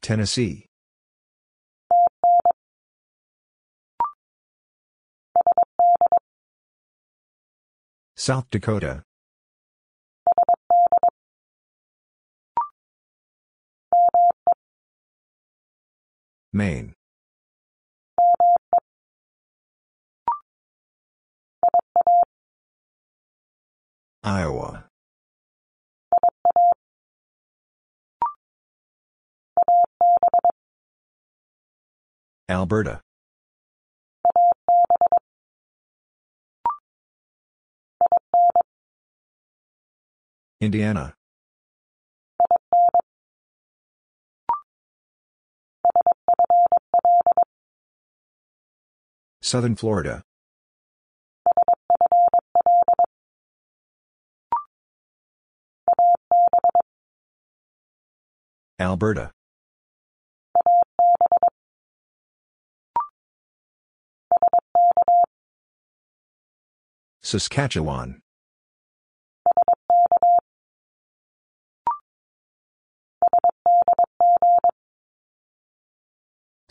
Tennessee. 0.00 0.66
South 8.22 8.48
Dakota. 8.52 9.02
Maine. 16.52 16.94
Iowa. 24.22 24.84
Alberta. 32.48 33.00
Indiana. 40.62 41.16
Southern 49.40 49.74
Florida. 49.74 50.22
Alberta. 58.78 59.32
Saskatchewan. 67.20 68.22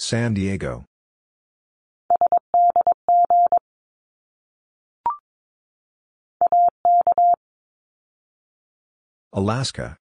San 0.02 0.34
Diego. 0.34 0.84
Alaska. 9.32 9.98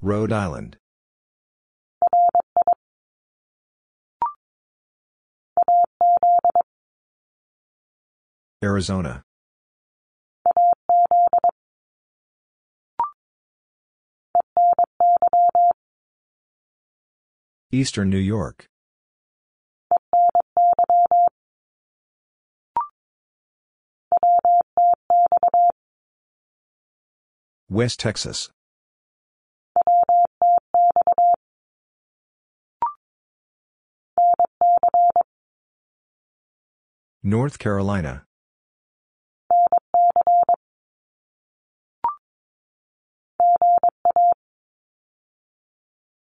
Rhode 0.00 0.32
Island. 0.32 0.78
Arizona. 8.64 9.22
Eastern 17.74 18.10
New 18.10 18.18
York. 18.18 18.66
West 27.70 27.98
Texas. 27.98 28.50
North 37.22 37.58
Carolina. 37.58 38.26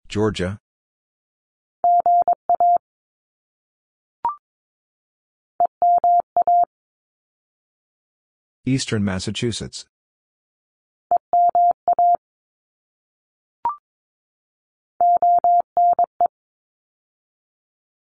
Georgia. 0.08 0.58
Eastern 8.68 9.04
Massachusetts. 9.04 9.86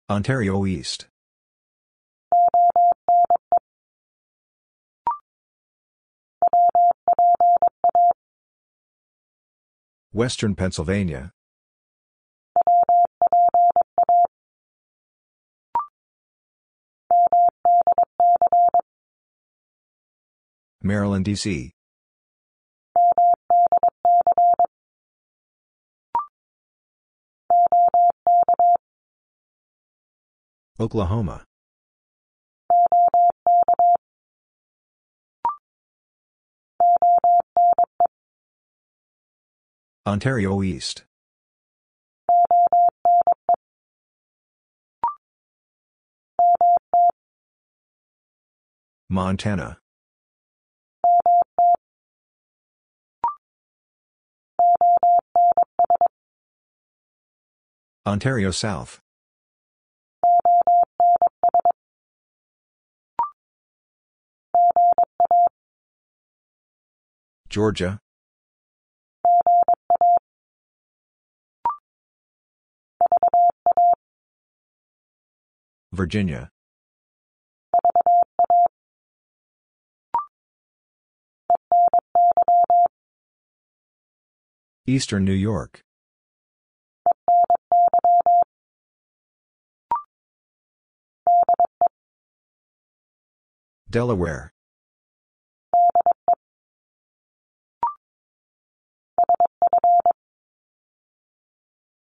Ontario 0.10 0.66
East. 0.66 1.06
Western 10.12 10.56
Pennsylvania. 10.56 11.32
Maryland, 20.82 21.26
D.C. 21.26 21.74
Oklahoma. 30.80 31.44
Ontario 40.06 40.64
East. 40.64 41.04
Montana. 49.10 49.80
Ontario 58.06 58.50
South. 58.52 59.00
Georgia. 67.50 68.00
Virginia. 75.92 76.50
Eastern 84.88 85.26
New 85.26 85.34
York. 85.34 85.82
Delaware. 93.92 94.54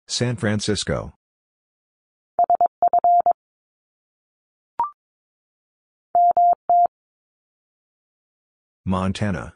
San 0.07 0.35
Francisco. 0.35 1.13
Montana. 8.85 9.53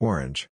Orange. 0.00 0.48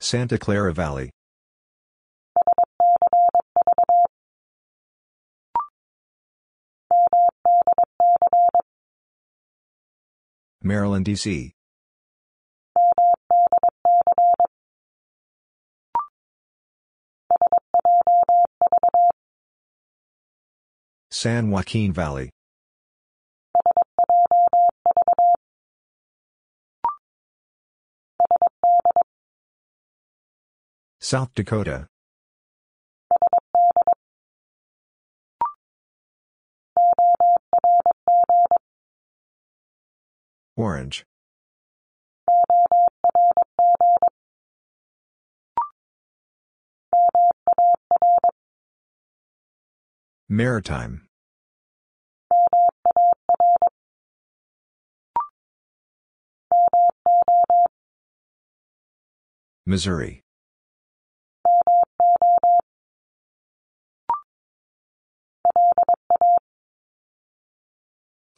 Santa 0.00 0.38
Clara 0.38 0.72
Valley. 0.72 1.10
Maryland, 10.62 11.04
D.C. 11.04 11.52
San 21.10 21.50
Joaquin 21.50 21.92
Valley. 21.92 22.30
South 31.08 31.32
Dakota. 31.36 31.86
Orange. 40.56 41.04
Maritime. 50.28 51.06
Missouri. 59.64 60.25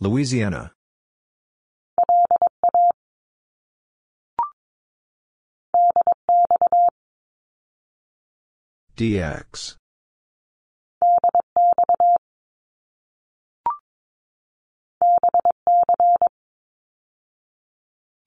Louisiana. 0.01 0.73
DX. 8.97 9.75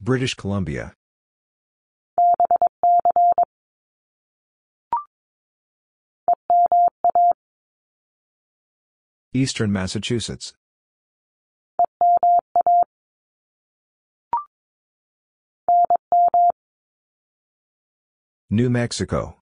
British 0.02 0.34
Columbia. 0.34 0.93
Eastern 9.34 9.72
Massachusetts. 9.72 10.53
New 18.53 18.69
Mexico. 18.69 19.38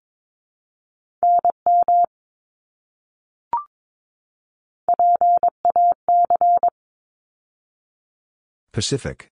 Pacific. 8.72 9.32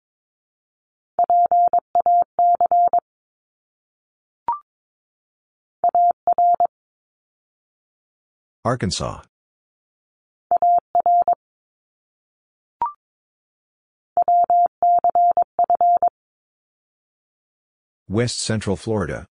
Arkansas. 8.63 9.23
West 18.07 18.39
Central 18.39 18.77
Florida. 18.77 19.25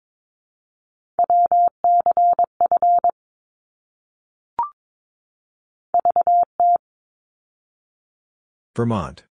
Vermont. 8.74 9.24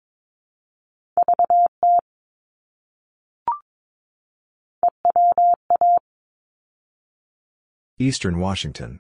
Eastern 8.01 8.41
Washington. 8.41 8.99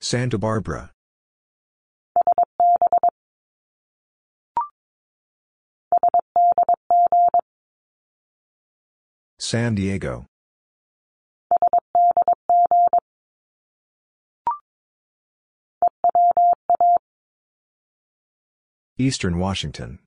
Santa 0.00 0.38
Barbara. 0.38 0.92
San 9.38 9.74
Diego. 9.74 10.26
Eastern 18.98 19.38
Washington. 19.38 19.98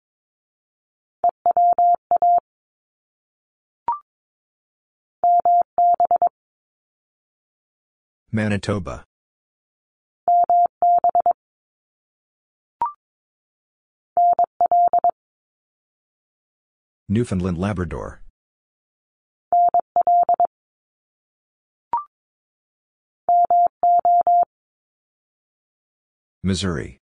Manitoba. 8.32 9.04
Newfoundland 17.08 17.60
Labrador. 17.60 18.24
Missouri. 26.42 26.99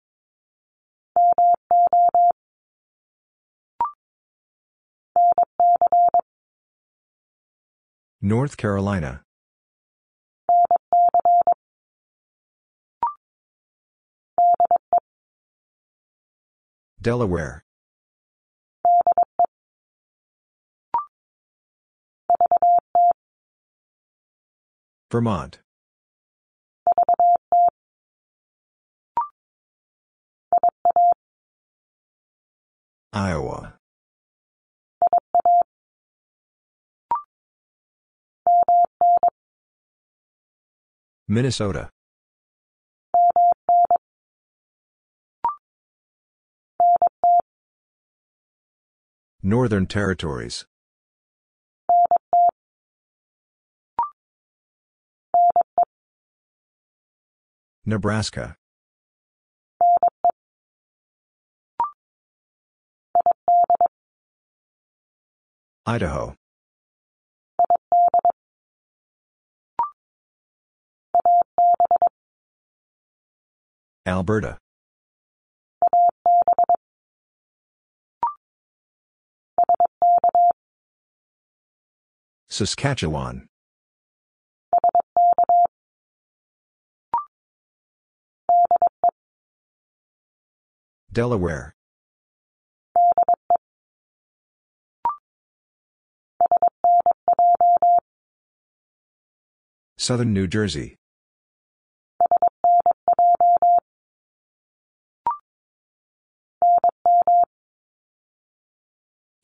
North 8.26 8.56
Carolina. 8.56 9.22
Delaware. 17.02 17.66
Vermont. 25.12 25.60
Iowa. 33.12 33.74
Minnesota. 41.34 41.90
Northern 49.42 49.88
Territories. 49.88 50.66
Nebraska. 57.84 58.56
Idaho. 65.88 66.36
Alberta. 74.06 74.58
Saskatchewan. 82.50 83.48
Delaware. 91.14 91.74
Southern 99.98 100.34
New 100.34 100.48
Jersey. 100.48 100.98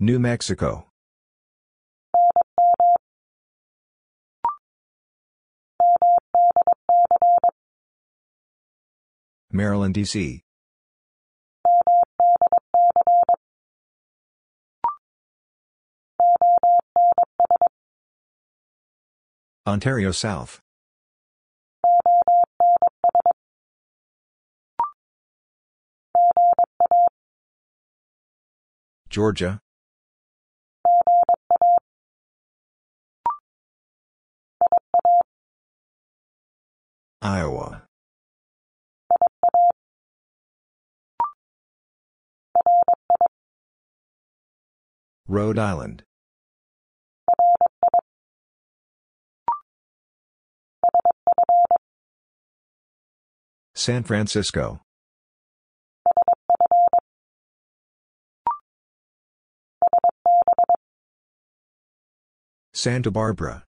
New 0.01 0.17
Mexico. 0.17 0.85
Maryland, 9.51 9.93
D.C. 9.95 10.41
Ontario 19.67 20.11
South. 20.11 20.61
Georgia. 29.09 29.59
Iowa. 37.21 37.83
Rhode 45.27 45.59
Island. 45.59 46.03
San 53.75 54.03
Francisco. 54.03 54.81
Santa 62.73 63.11
Barbara. 63.11 63.68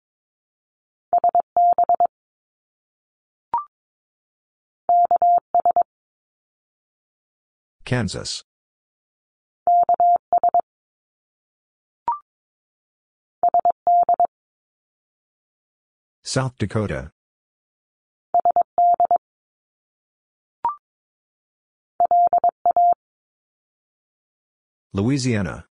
Kansas. 7.86 8.44
South 16.24 16.58
Dakota. 16.58 17.12
Louisiana. 24.94 25.66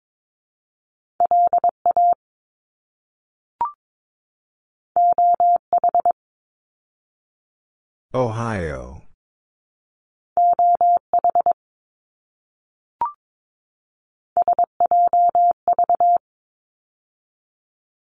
Ohio. 8.14 9.01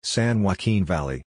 San 0.08 0.42
Joaquin 0.42 0.86
Valley. 0.86 1.20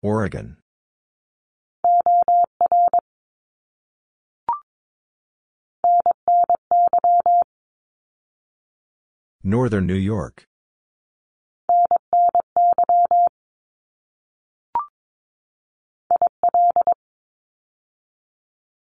Oregon. 0.00 0.56
Northern 9.42 9.86
New 9.86 9.92
York. 9.92 10.46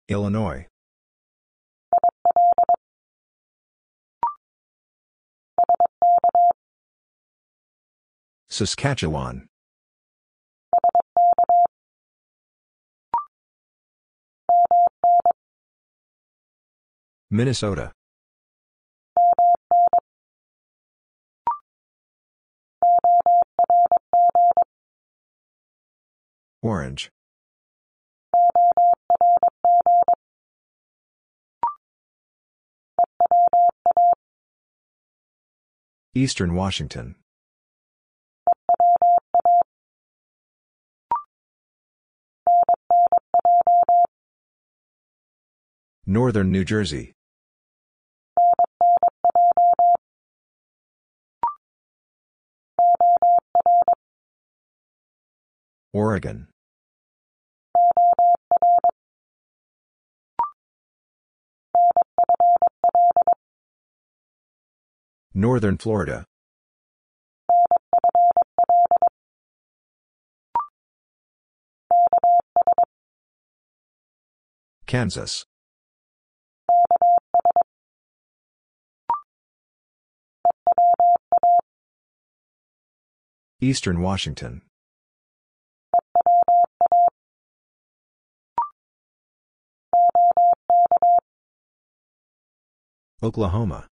Illinois. 0.07 0.67
Saskatchewan. 8.51 9.47
Minnesota. 17.29 17.93
Orange. 26.61 27.09
Eastern 36.13 36.53
Washington. 36.53 37.15
Northern 46.07 46.51
New 46.51 46.65
Jersey. 46.65 47.13
Oregon. 55.93 56.47
Northern 65.33 65.77
Florida. 65.77 66.25
Kansas. 74.87 75.45
Eastern 83.63 84.01
Washington. 84.01 84.63
Oklahoma. 93.21 93.85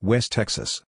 West 0.00 0.32
Texas. 0.32 0.82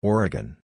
Oregon. 0.00 0.59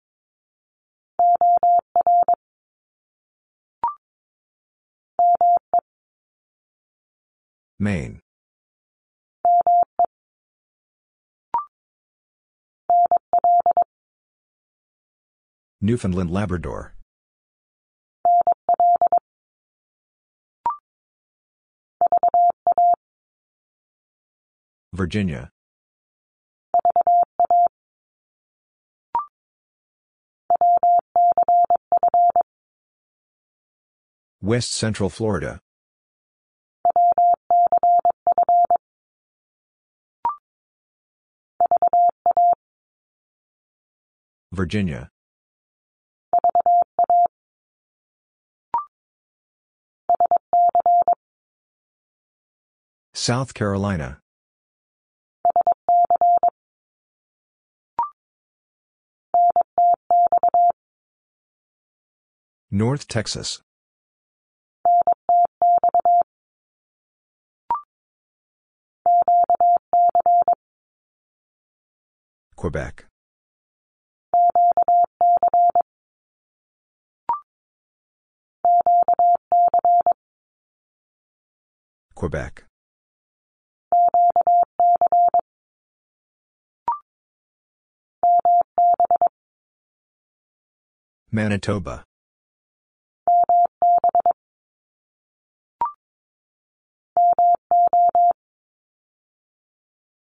Maine. 7.77 8.21
Newfoundland 15.81 16.31
Labrador. 16.31 16.95
Virginia. 24.93 25.51
West 34.41 34.71
Central 34.71 35.09
Florida. 35.09 35.59
Virginia. 44.55 45.09
South 53.13 53.53
Carolina. 53.53 54.19
North 62.71 63.07
Texas. 63.07 63.61
Quebec. 72.55 73.05
Quebec. 82.25 82.63
Manitoba. 91.31 92.03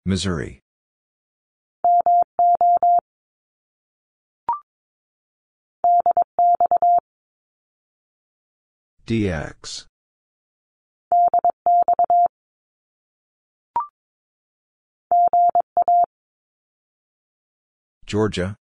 Missouri. 0.06 0.62
DX. 9.06 9.86
Georgia. 18.10 18.58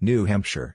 New 0.00 0.24
Hampshire. 0.24 0.74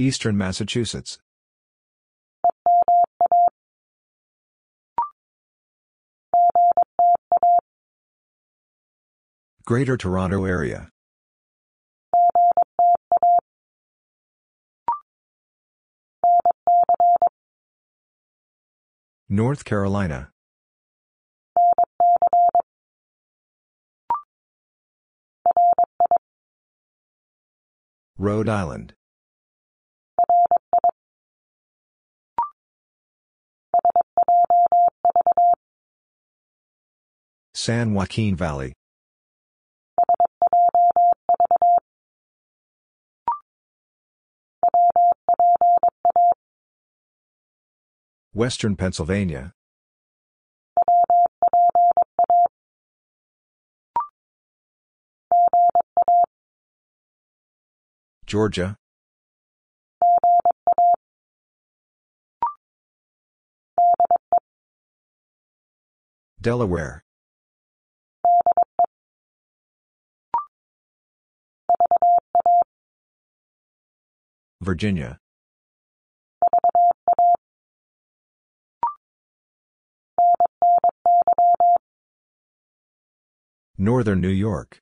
Eastern 0.00 0.36
Massachusetts. 0.36 1.20
Greater 9.64 9.96
Toronto 9.96 10.44
Area. 10.44 10.88
North 19.30 19.66
Carolina. 19.66 20.30
Rhode 28.16 28.48
Island. 28.48 28.94
San 37.52 37.92
Joaquin 37.92 38.34
Valley. 38.34 38.72
Western 48.38 48.76
Pennsylvania. 48.76 49.52
Georgia. 58.26 58.76
Delaware. 66.40 67.02
Virginia. 74.60 75.18
Northern 83.76 84.20
New 84.20 84.28
York. 84.28 84.80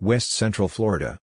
West 0.00 0.32
Central 0.32 0.68
Florida. 0.68 1.18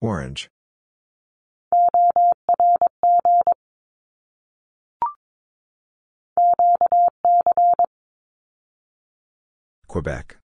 Orange. 0.00 0.48
Quebec. 9.86 10.38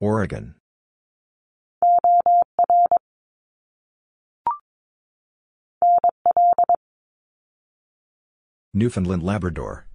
Oregon. 0.00 0.56
Newfoundland 8.74 9.22
Labrador. 9.22 9.86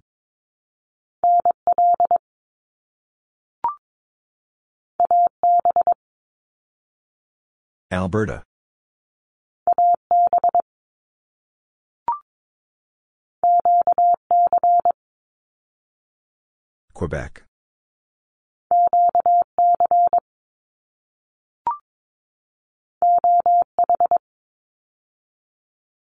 Alberta. 7.92 8.44
Quebec. 16.94 17.42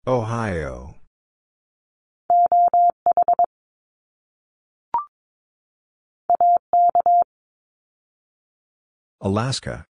Ohio. 0.08 0.96
Alaska. 9.22 9.86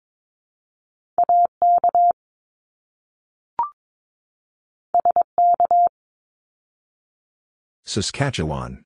Saskatchewan. 7.85 8.83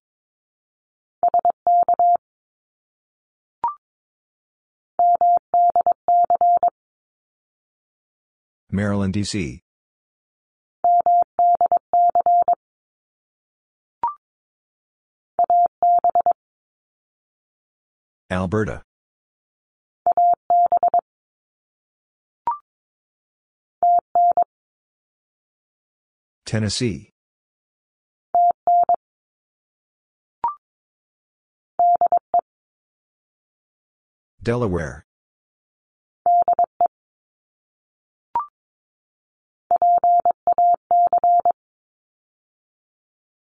Maryland, 8.72 9.14
D.C. 9.14 9.62
Alberta. 18.30 18.84
Tennessee. 26.50 27.12
Delaware. 34.42 35.06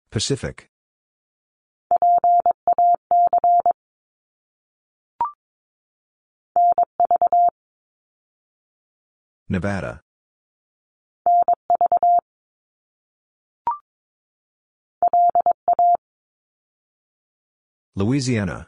Pacific. 0.10 0.68
Nevada. 9.48 10.05
Louisiana. 17.96 18.68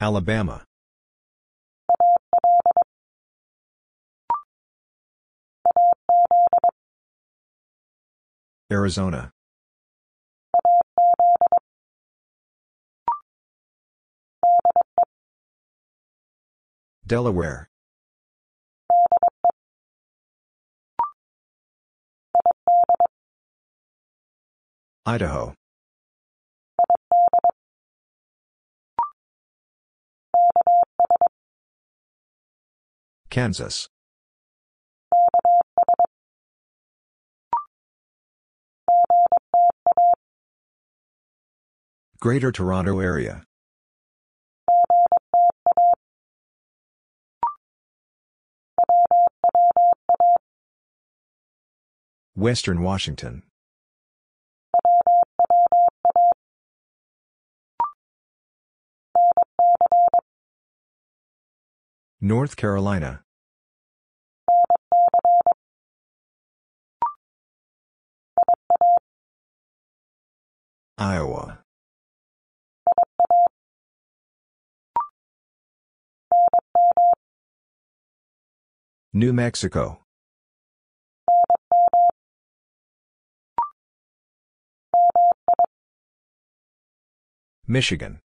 Alabama. 0.00 0.64
Arizona. 8.70 9.30
Delaware. 17.06 17.68
Idaho. 25.06 25.52
Kansas. 33.28 33.88
Greater 42.18 42.50
Toronto 42.50 43.00
Area. 43.00 43.44
Western 52.34 52.82
Washington. 52.82 53.42
North 62.24 62.56
Carolina. 62.56 63.22
Iowa. 70.96 71.58
New 79.12 79.34
Mexico. 79.34 80.00
Michigan. 87.66 88.23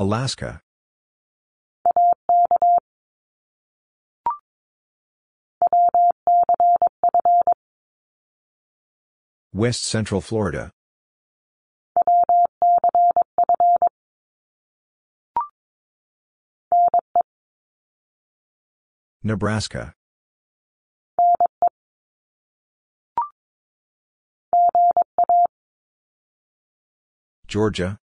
Alaska. 0.00 0.60
West 9.52 9.82
Central 9.82 10.20
Florida. 10.20 10.70
Nebraska. 19.24 19.94
Georgia. 27.48 27.98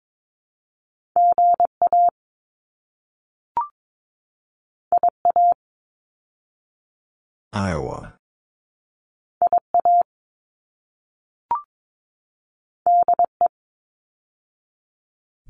Iowa. 7.54 8.14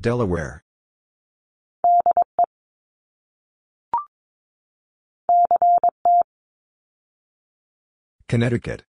Delaware. 0.00 0.64
Connecticut. 8.26 8.82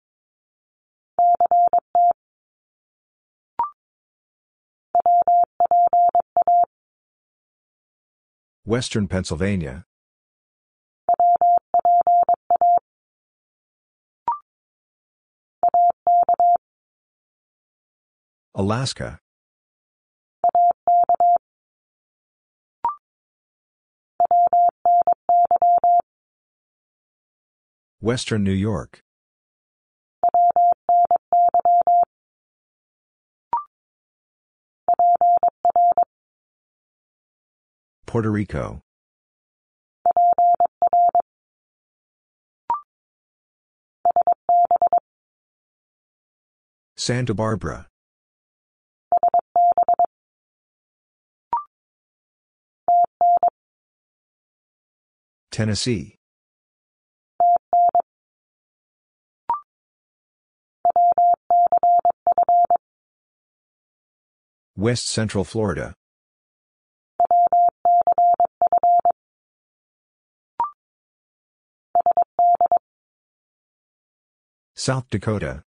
Western 8.63 9.09
Pennsylvania. 9.09 9.83
Alaska. 18.53 19.19
Western 28.01 28.43
New 28.43 28.51
York. 28.51 28.99
Puerto 38.05 38.29
Rico. 38.29 38.81
Santa 46.97 47.33
Barbara. 47.33 47.90
Tennessee. 55.61 56.17
West 64.75 65.05
Central 65.05 65.43
Florida. 65.43 65.93
South 74.73 75.07
Dakota. 75.11 75.63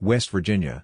West 0.00 0.30
Virginia. 0.30 0.82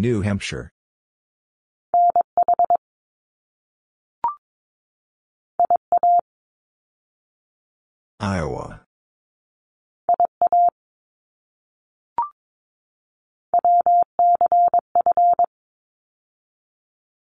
New 0.00 0.22
Hampshire. 0.22 0.72
Iowa. 8.18 8.80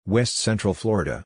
West 0.05 0.38
Central 0.38 0.75
Florida. 0.75 1.23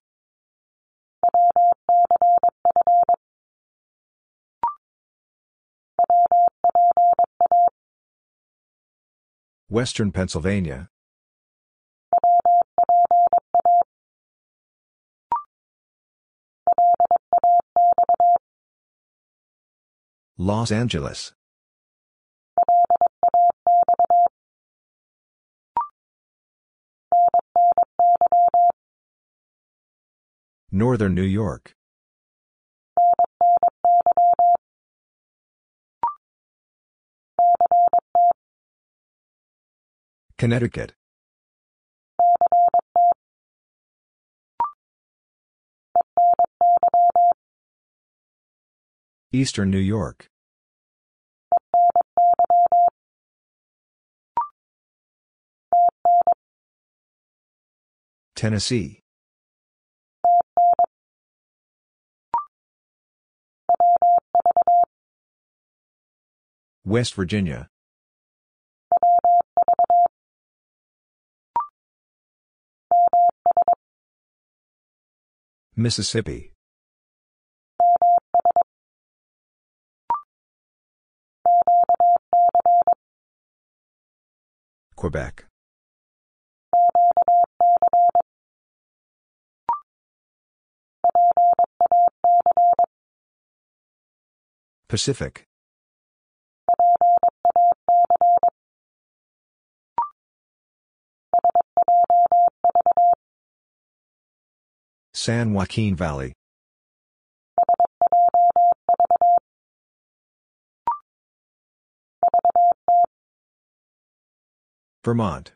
Western 9.68 10.14
Pennsylvania. 10.14 10.88
Los 20.38 20.70
Angeles. 20.70 21.32
Northern 30.70 31.16
New 31.16 31.24
York. 31.24 31.74
Connecticut. 40.38 40.94
Eastern 49.36 49.70
New 49.70 49.78
York. 49.78 50.28
Tennessee. 58.34 59.02
West 66.86 67.14
Virginia. 67.16 67.68
Mississippi. 75.76 76.55
Quebec. 85.06 85.46
Pacific. 94.88 95.44
San 105.14 105.54
Joaquin 105.54 105.96
Valley. 105.96 106.34
Vermont. 115.06 115.52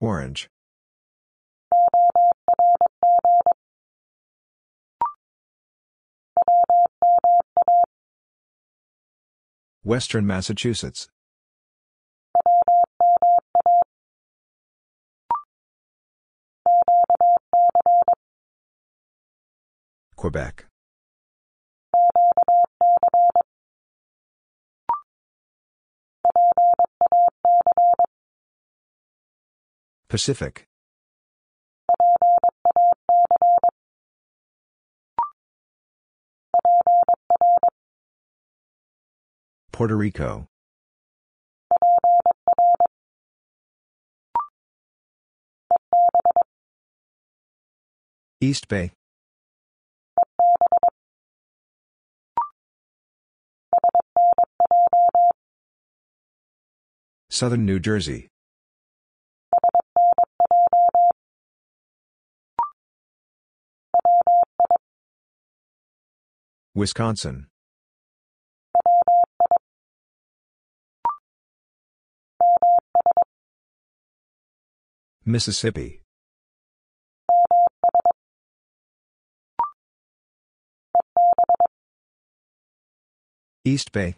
Orange. 0.00 0.48
Western 9.84 10.26
Massachusetts. 10.26 11.10
Quebec. 20.16 20.69
Pacific. 30.08 30.66
Puerto 39.72 39.94
Rico. 39.94 40.46
East 48.40 48.68
Bay. 48.68 48.92
Southern 57.32 57.64
New 57.64 57.78
Jersey. 57.78 58.26
Wisconsin. 66.74 67.46
Mississippi. 75.24 76.02
East 83.64 83.92
Bay. 83.92 84.16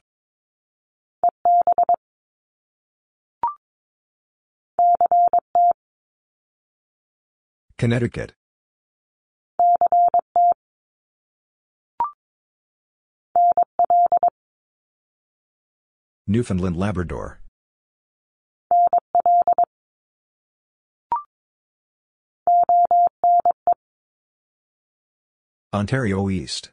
Connecticut. 7.82 8.32
Newfoundland 16.28 16.76
Labrador. 16.76 17.40
Ontario 25.74 26.30
East. 26.30 26.70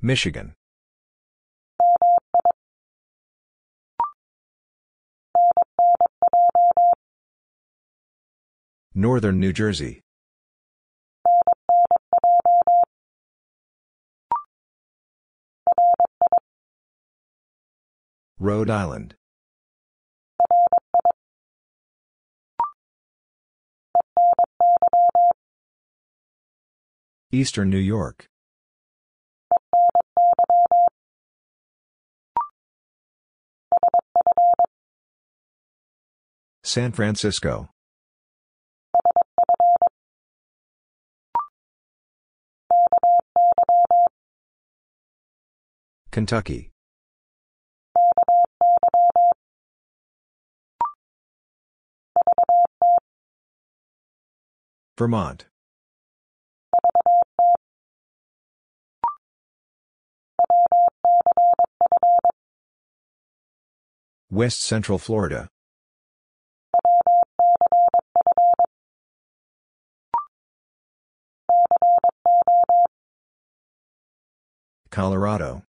Michigan. 0.00 0.54
Northern 8.94 9.40
New 9.40 9.52
Jersey. 9.52 10.02
Rhode 18.38 18.70
Island. 18.70 19.16
Eastern 27.32 27.68
New 27.68 27.78
York. 27.78 28.28
San 36.74 36.90
Francisco. 36.90 37.68
Kentucky. 46.10 46.72
Vermont. 54.98 55.46
West 64.28 64.60
Central 64.60 64.98
Florida. 64.98 65.48
Colorado. 74.94 75.64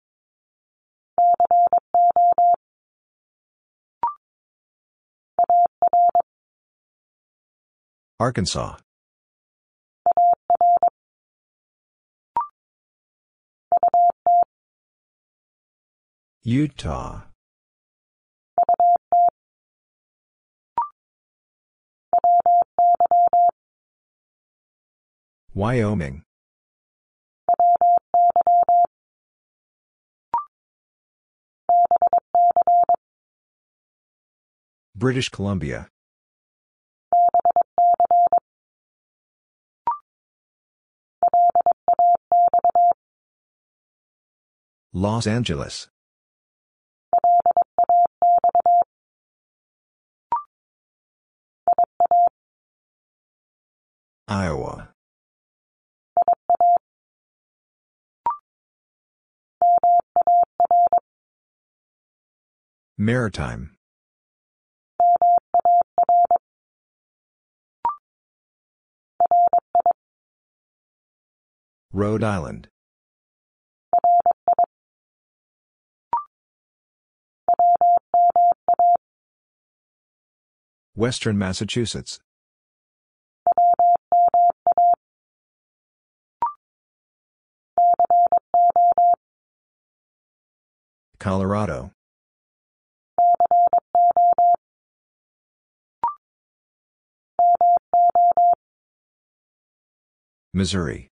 Arkansas. 8.19 8.79
Utah. 16.43 17.27
Wyoming. 25.55 26.25
British 35.03 35.31
Columbia. 35.31 35.89
Los 44.93 45.27
Angeles. 45.27 45.89
Iowa. 54.29 54.91
Maritime. 62.97 63.77
Rhode 71.95 72.25
Island. 72.25 72.69
Western 80.95 81.37
Massachusetts. 81.37 82.19
Colorado. 91.19 91.93
Missouri. 100.55 101.12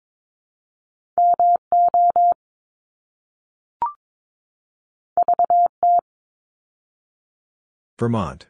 Vermont. 7.99 8.47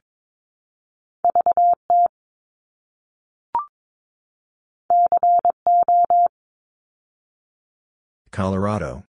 Colorado. 8.31 9.03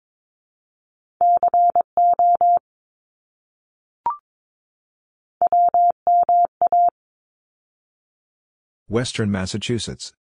Western 8.87 9.29
Massachusetts. 9.29 10.13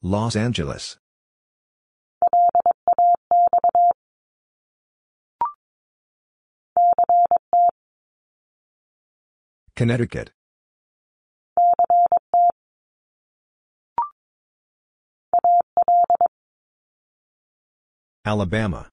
Los 0.00 0.36
Angeles. 0.36 0.96
Connecticut. 9.74 10.30
Alabama. 18.24 18.88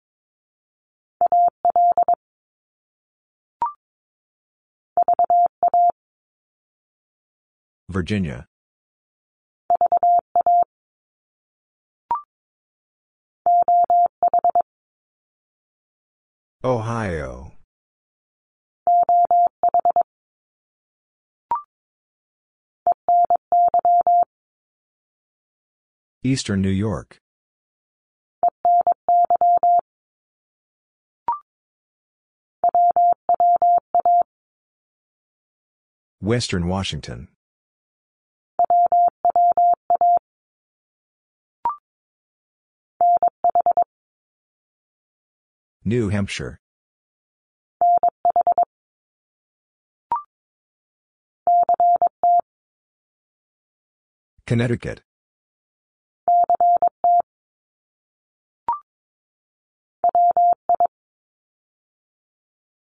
Virginia. 7.90 8.48
Ohio. 16.64 17.52
Eastern 26.24 26.62
New 26.62 26.70
York. 26.70 27.20
Western 36.20 36.68
Washington. 36.68 37.28
New 45.88 46.10
Hampshire. 46.10 46.60
Connecticut. 54.48 55.02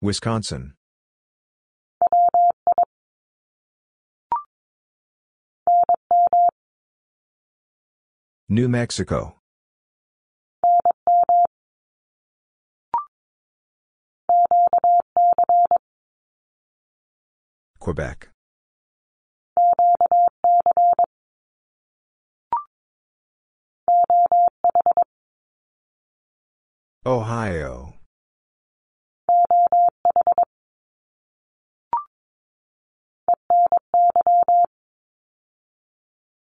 Wisconsin. 0.01 0.75
New 8.49 8.69
Mexico. 8.69 9.42
Quebec. 17.83 18.29
Ohio. 27.05 27.95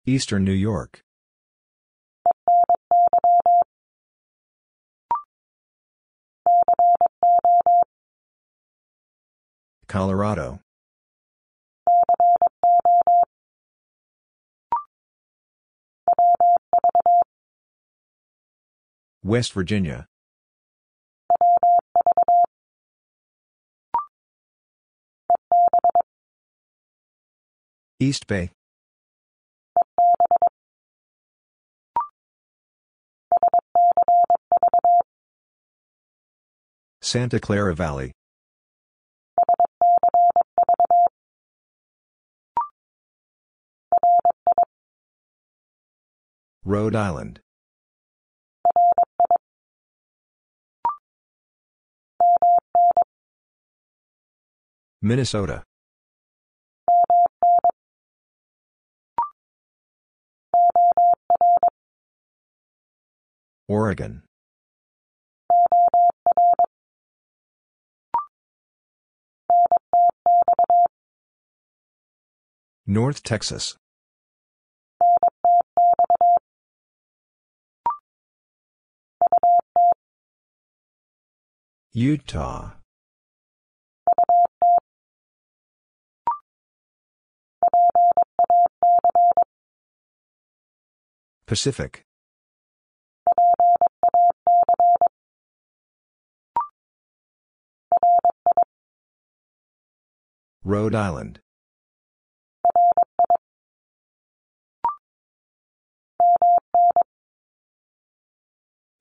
Eastern 0.05 0.43
New 0.43 0.51
York. 0.51 0.99
Colorado. 9.87 10.62
West 19.25 19.53
Virginia. 19.53 20.05
East 28.01 28.27
Bay. 28.27 28.51
Santa 37.01 37.39
Clara 37.39 37.73
Valley. 37.73 38.11
Rhode 46.65 46.95
Island. 46.95 47.42
Minnesota. 55.05 55.63
Oregon. 63.67 64.23
North 72.87 73.23
Texas. 73.23 73.75
Utah. 81.91 82.82
Pacific. 91.45 92.03
Rhode 100.63 100.95
Island. 100.95 101.41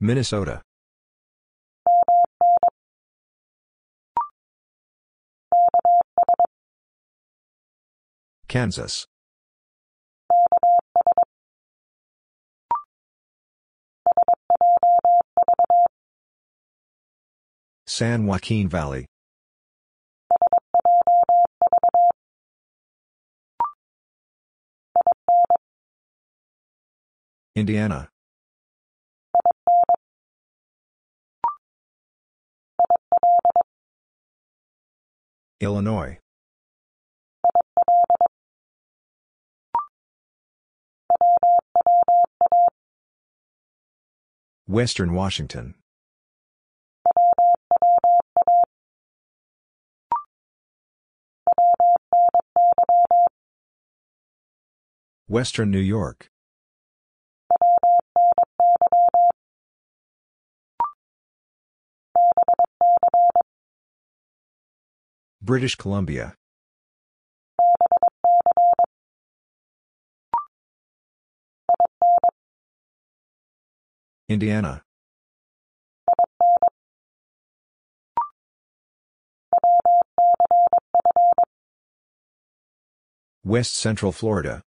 Minnesota. 0.00 0.62
Kansas. 8.52 9.06
San 17.86 18.26
Joaquin 18.26 18.68
Valley. 18.68 19.06
Indiana. 27.56 28.10
Illinois. 35.58 36.21
Western 44.66 45.12
Washington. 45.14 45.74
Western 55.28 55.70
New 55.70 55.78
York. 55.78 56.28
British 65.40 65.74
Columbia. 65.74 66.34
Indiana. 74.32 74.82
West 83.44 83.74
Central 83.76 84.12
Florida. 84.12 84.62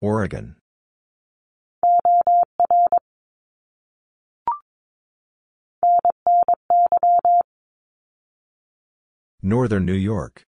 Oregon. 0.00 0.56
Northern 9.42 9.84
New 9.84 9.92
York. 9.92 10.44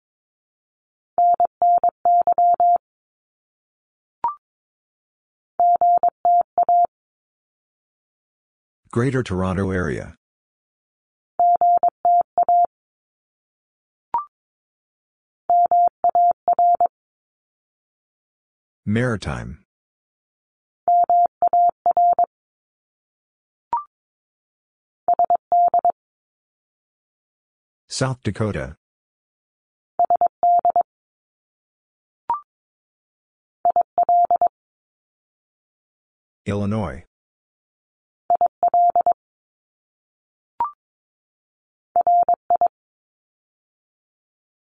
Greater 8.90 9.22
Toronto 9.22 9.70
Area. 9.70 10.14
Maritime. 18.86 19.65
South 27.88 28.20
Dakota. 28.24 28.76
Illinois. 36.44 37.04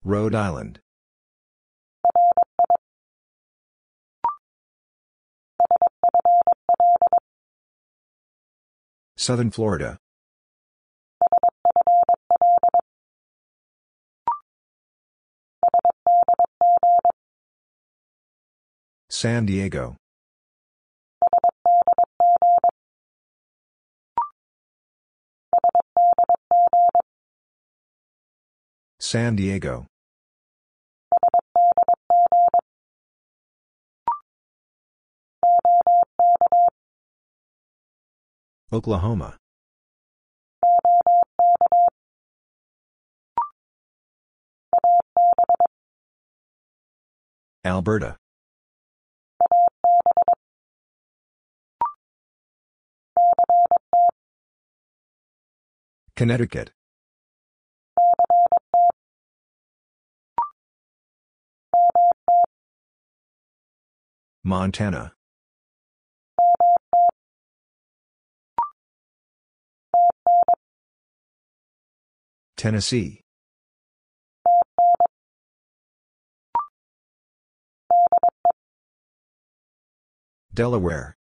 Rhode 0.05 0.35
Island. 0.35 0.81
Southern 9.17 9.53
Florida. 9.53 9.99
San 19.23 19.47
Diego. 19.47 19.95
San 28.99 29.37
Diego. 29.37 29.87
Oklahoma. 38.73 39.37
Alberta. 47.65 48.22
Connecticut. 56.17 56.71
Montana. 64.45 65.15
Tennessee. 72.57 73.23
Delaware. 80.55 81.17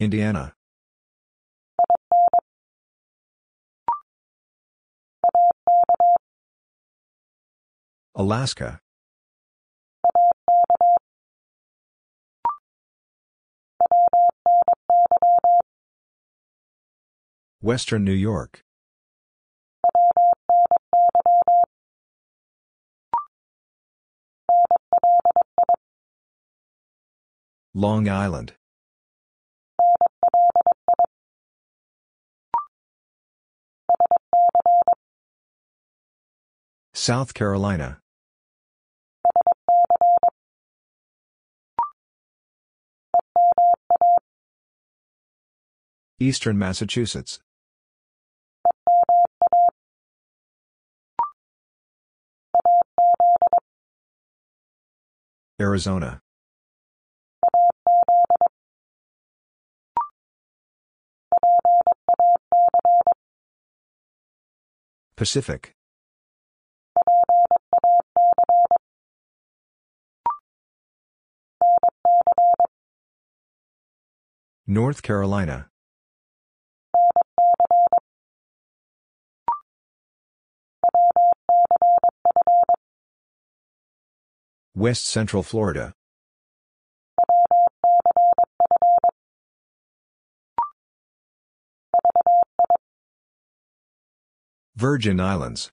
Indiana. 0.00 0.54
Alaska. 8.14 8.80
Western 17.60 18.04
New 18.04 18.12
York. 18.12 18.62
Long 27.74 28.08
Island. 28.08 28.54
South 37.00 37.32
Carolina. 37.32 37.98
Eastern 46.18 46.58
Massachusetts. 46.58 47.40
Arizona. 55.58 56.20
Pacific. 65.16 65.74
North 74.72 75.02
Carolina. 75.02 75.68
West 84.76 85.06
Central 85.06 85.42
Florida. 85.42 85.92
Virgin 94.76 95.18
Islands. 95.18 95.72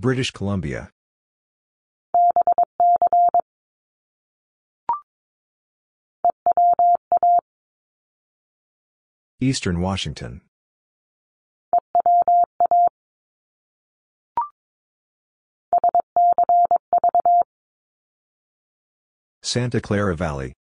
British 0.00 0.30
Columbia. 0.30 0.88
Eastern 9.42 9.82
Washington. 9.82 10.40
Santa 19.42 19.82
Clara 19.82 20.16
Valley. 20.16 20.54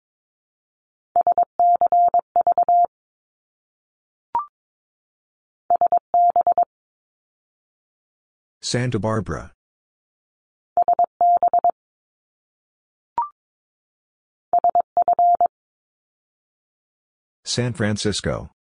Santa 8.69 8.99
Barbara. 8.99 9.53
San 17.45 17.71
Francisco. 17.71 18.51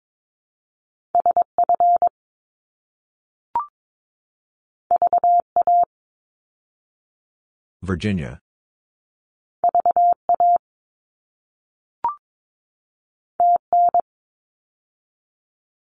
Virginia. 7.83 8.39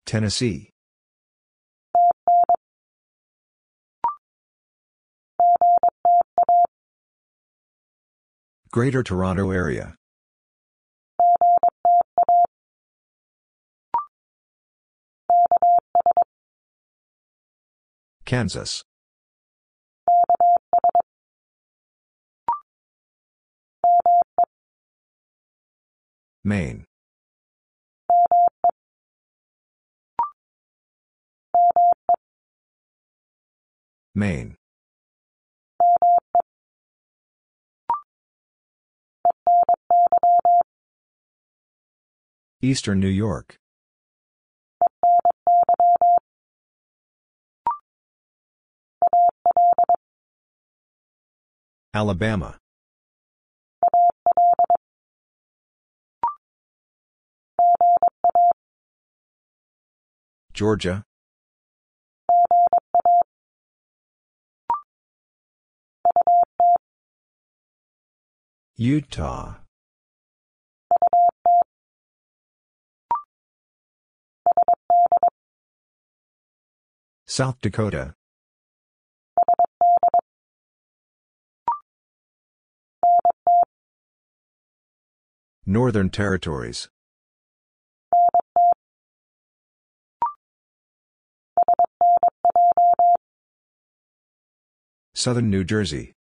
Tennessee. 0.07 0.71
Greater 8.71 9.01
Toronto 9.01 9.49
Area. 9.49 9.95
Kansas. 18.25 18.83
Maine. 26.43 26.85
Maine. 34.13 34.58
Eastern 42.61 42.99
New 42.99 43.07
York. 43.07 43.57
Alabama. 51.93 52.57
Georgia. 60.53 61.03
Utah. 68.75 69.68
South 77.31 77.61
Dakota. 77.61 78.15
Northern 85.63 86.09
Territories. 86.09 86.89
Southern 95.13 95.51
New 95.51 95.63
Jersey. 95.63 96.13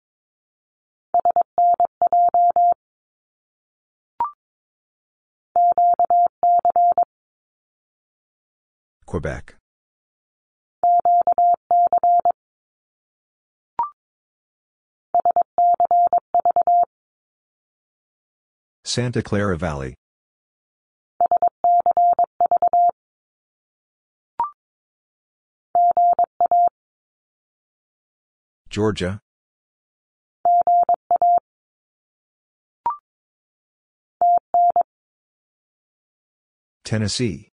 Quebec. 9.07 9.55
Santa 18.85 19.23
Clara 19.23 19.57
Valley. 19.59 19.95
Georgia. 28.71 29.21
Tennessee. 36.85 37.49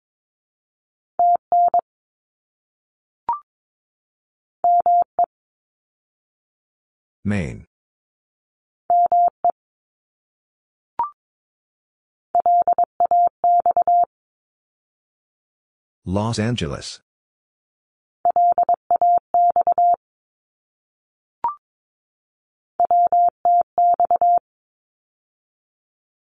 Maine. 7.25 7.67
Los 16.05 16.39
Angeles. 16.39 17.01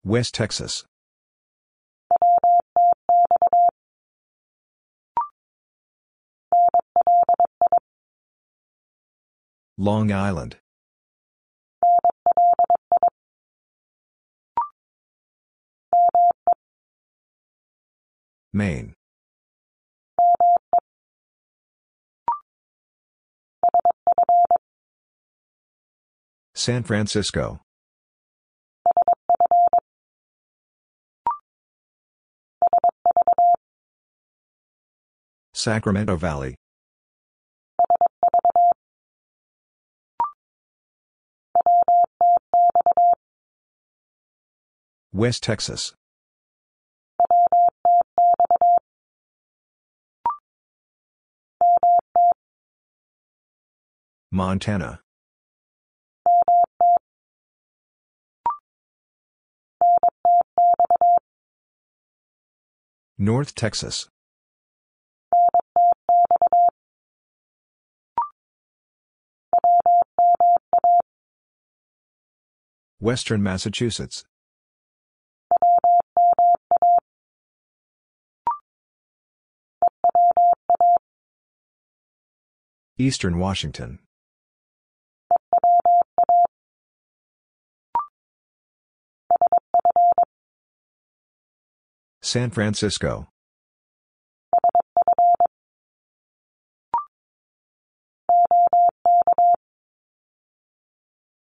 West 0.04 0.34
Texas. 0.34 0.86
Long 9.78 10.12
Island. 10.12 10.58
Maine. 18.60 18.94
San 26.54 26.84
Francisco. 26.84 27.62
Sacramento 35.54 36.18
Valley. 36.18 36.56
West 45.14 45.44
Texas. 45.44 45.94
Montana. 54.32 55.02
North 63.18 63.56
Texas. 63.56 64.08
Western 73.00 73.42
Massachusetts. 73.42 74.26
Eastern 83.00 83.40
Washington. 83.40 84.00
San 92.30 92.52
Francisco. 92.52 93.28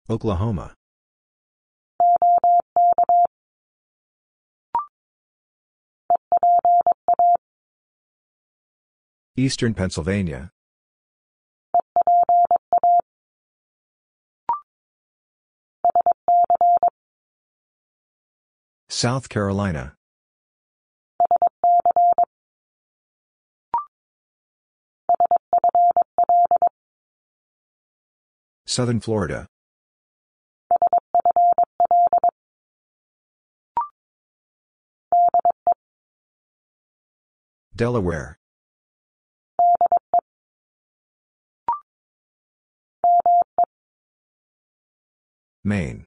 Oklahoma. 0.09 0.73
Eastern 9.36 9.74
Pennsylvania. 9.74 10.48
South 18.89 19.28
Carolina. 19.28 19.99
Southern 28.70 29.01
Florida. 29.01 29.48
Delaware. 37.74 38.38
Maine. 45.64 46.05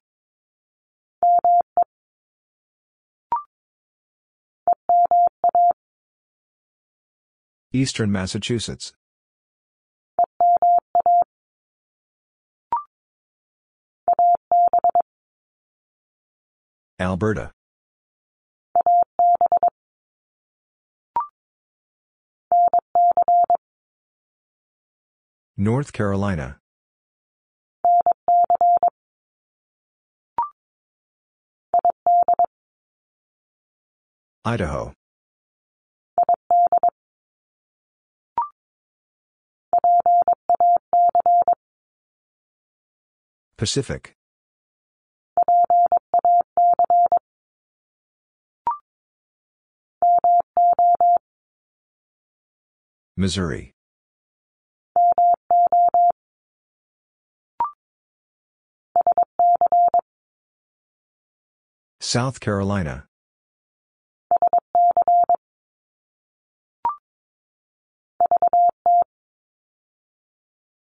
Eastern 7.73 8.10
Massachusetts. 8.10 8.94
Alberta. 16.99 17.52
North 25.57 25.91
Carolina. 25.94 26.60
Idaho. 34.45 34.94
Pacific. 43.57 44.15
Missouri. 53.16 53.74
South 62.02 62.40
Carolina. 62.40 63.08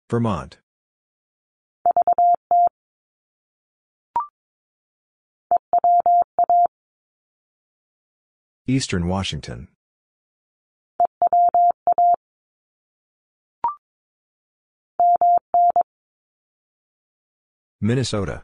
Vermont. 0.09 0.57
Eastern 8.71 9.05
Washington. 9.05 9.67
Minnesota. 17.81 18.43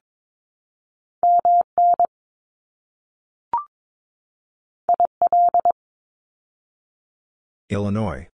Illinois. 7.70 8.28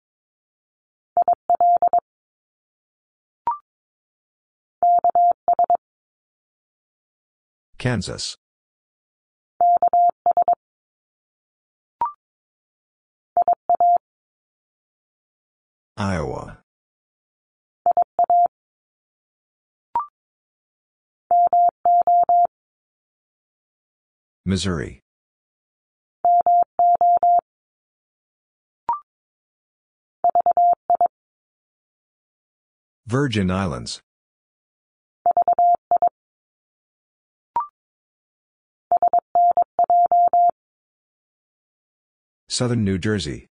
Kansas. 7.78 8.36
Iowa. 16.00 16.56
Missouri. 24.46 25.02
Virgin 33.06 33.50
Islands. 33.50 34.00
Southern 42.48 42.84
New 42.84 42.96
Jersey. 42.96 43.48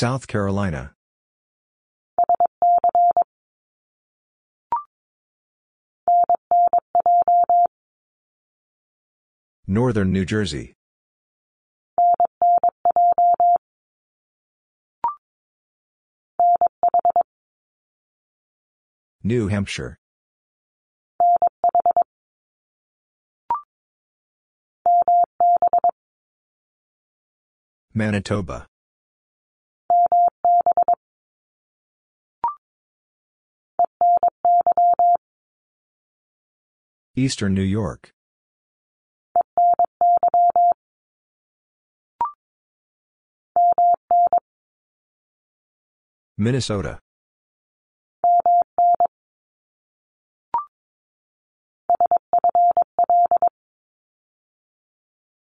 South 0.00 0.26
Carolina. 0.26 0.94
Northern 9.66 10.10
New 10.10 10.24
Jersey. 10.24 10.72
New 19.22 19.48
Hampshire. 19.48 19.98
Manitoba. 27.92 28.66
Eastern 37.16 37.54
New 37.54 37.62
York. 37.62 38.12
Minnesota. 46.38 46.98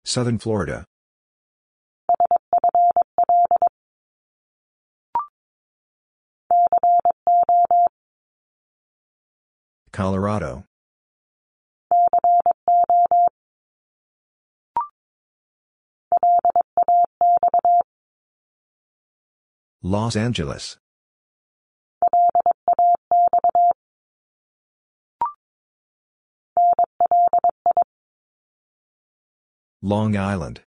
Southern 0.05 0.39
Florida. 0.39 0.85
Colorado. 9.99 10.63
Los 19.83 20.15
Angeles. 20.15 20.79
Long 29.83 30.15
Island. 30.15 30.68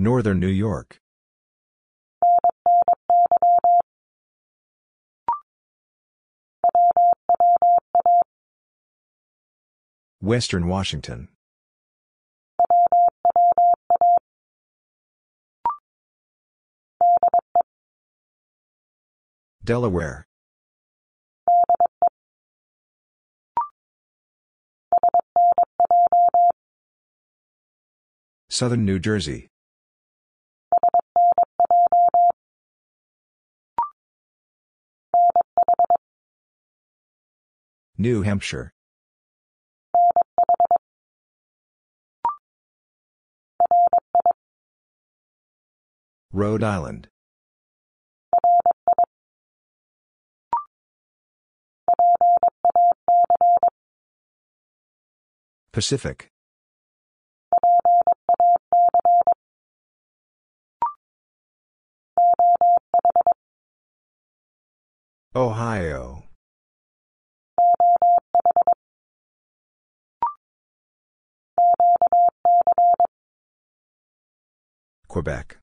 Northern 0.00 0.38
New 0.38 0.46
York. 0.46 1.00
Western 10.20 10.68
Washington. 10.68 11.26
Delaware. 19.64 20.28
Southern 28.48 28.84
New 28.84 29.00
Jersey. 29.00 29.48
New 38.00 38.22
Hampshire. 38.22 38.72
Rhode 46.32 46.62
Island. 46.62 47.08
Pacific. 55.72 56.30
Ohio. 65.34 66.27
Quebec. 75.08 75.56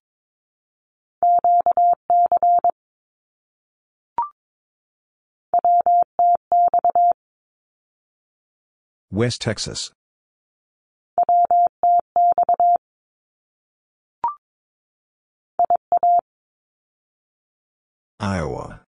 West 9.12 9.42
Texas. 9.42 9.92
Iowa. 18.20 18.85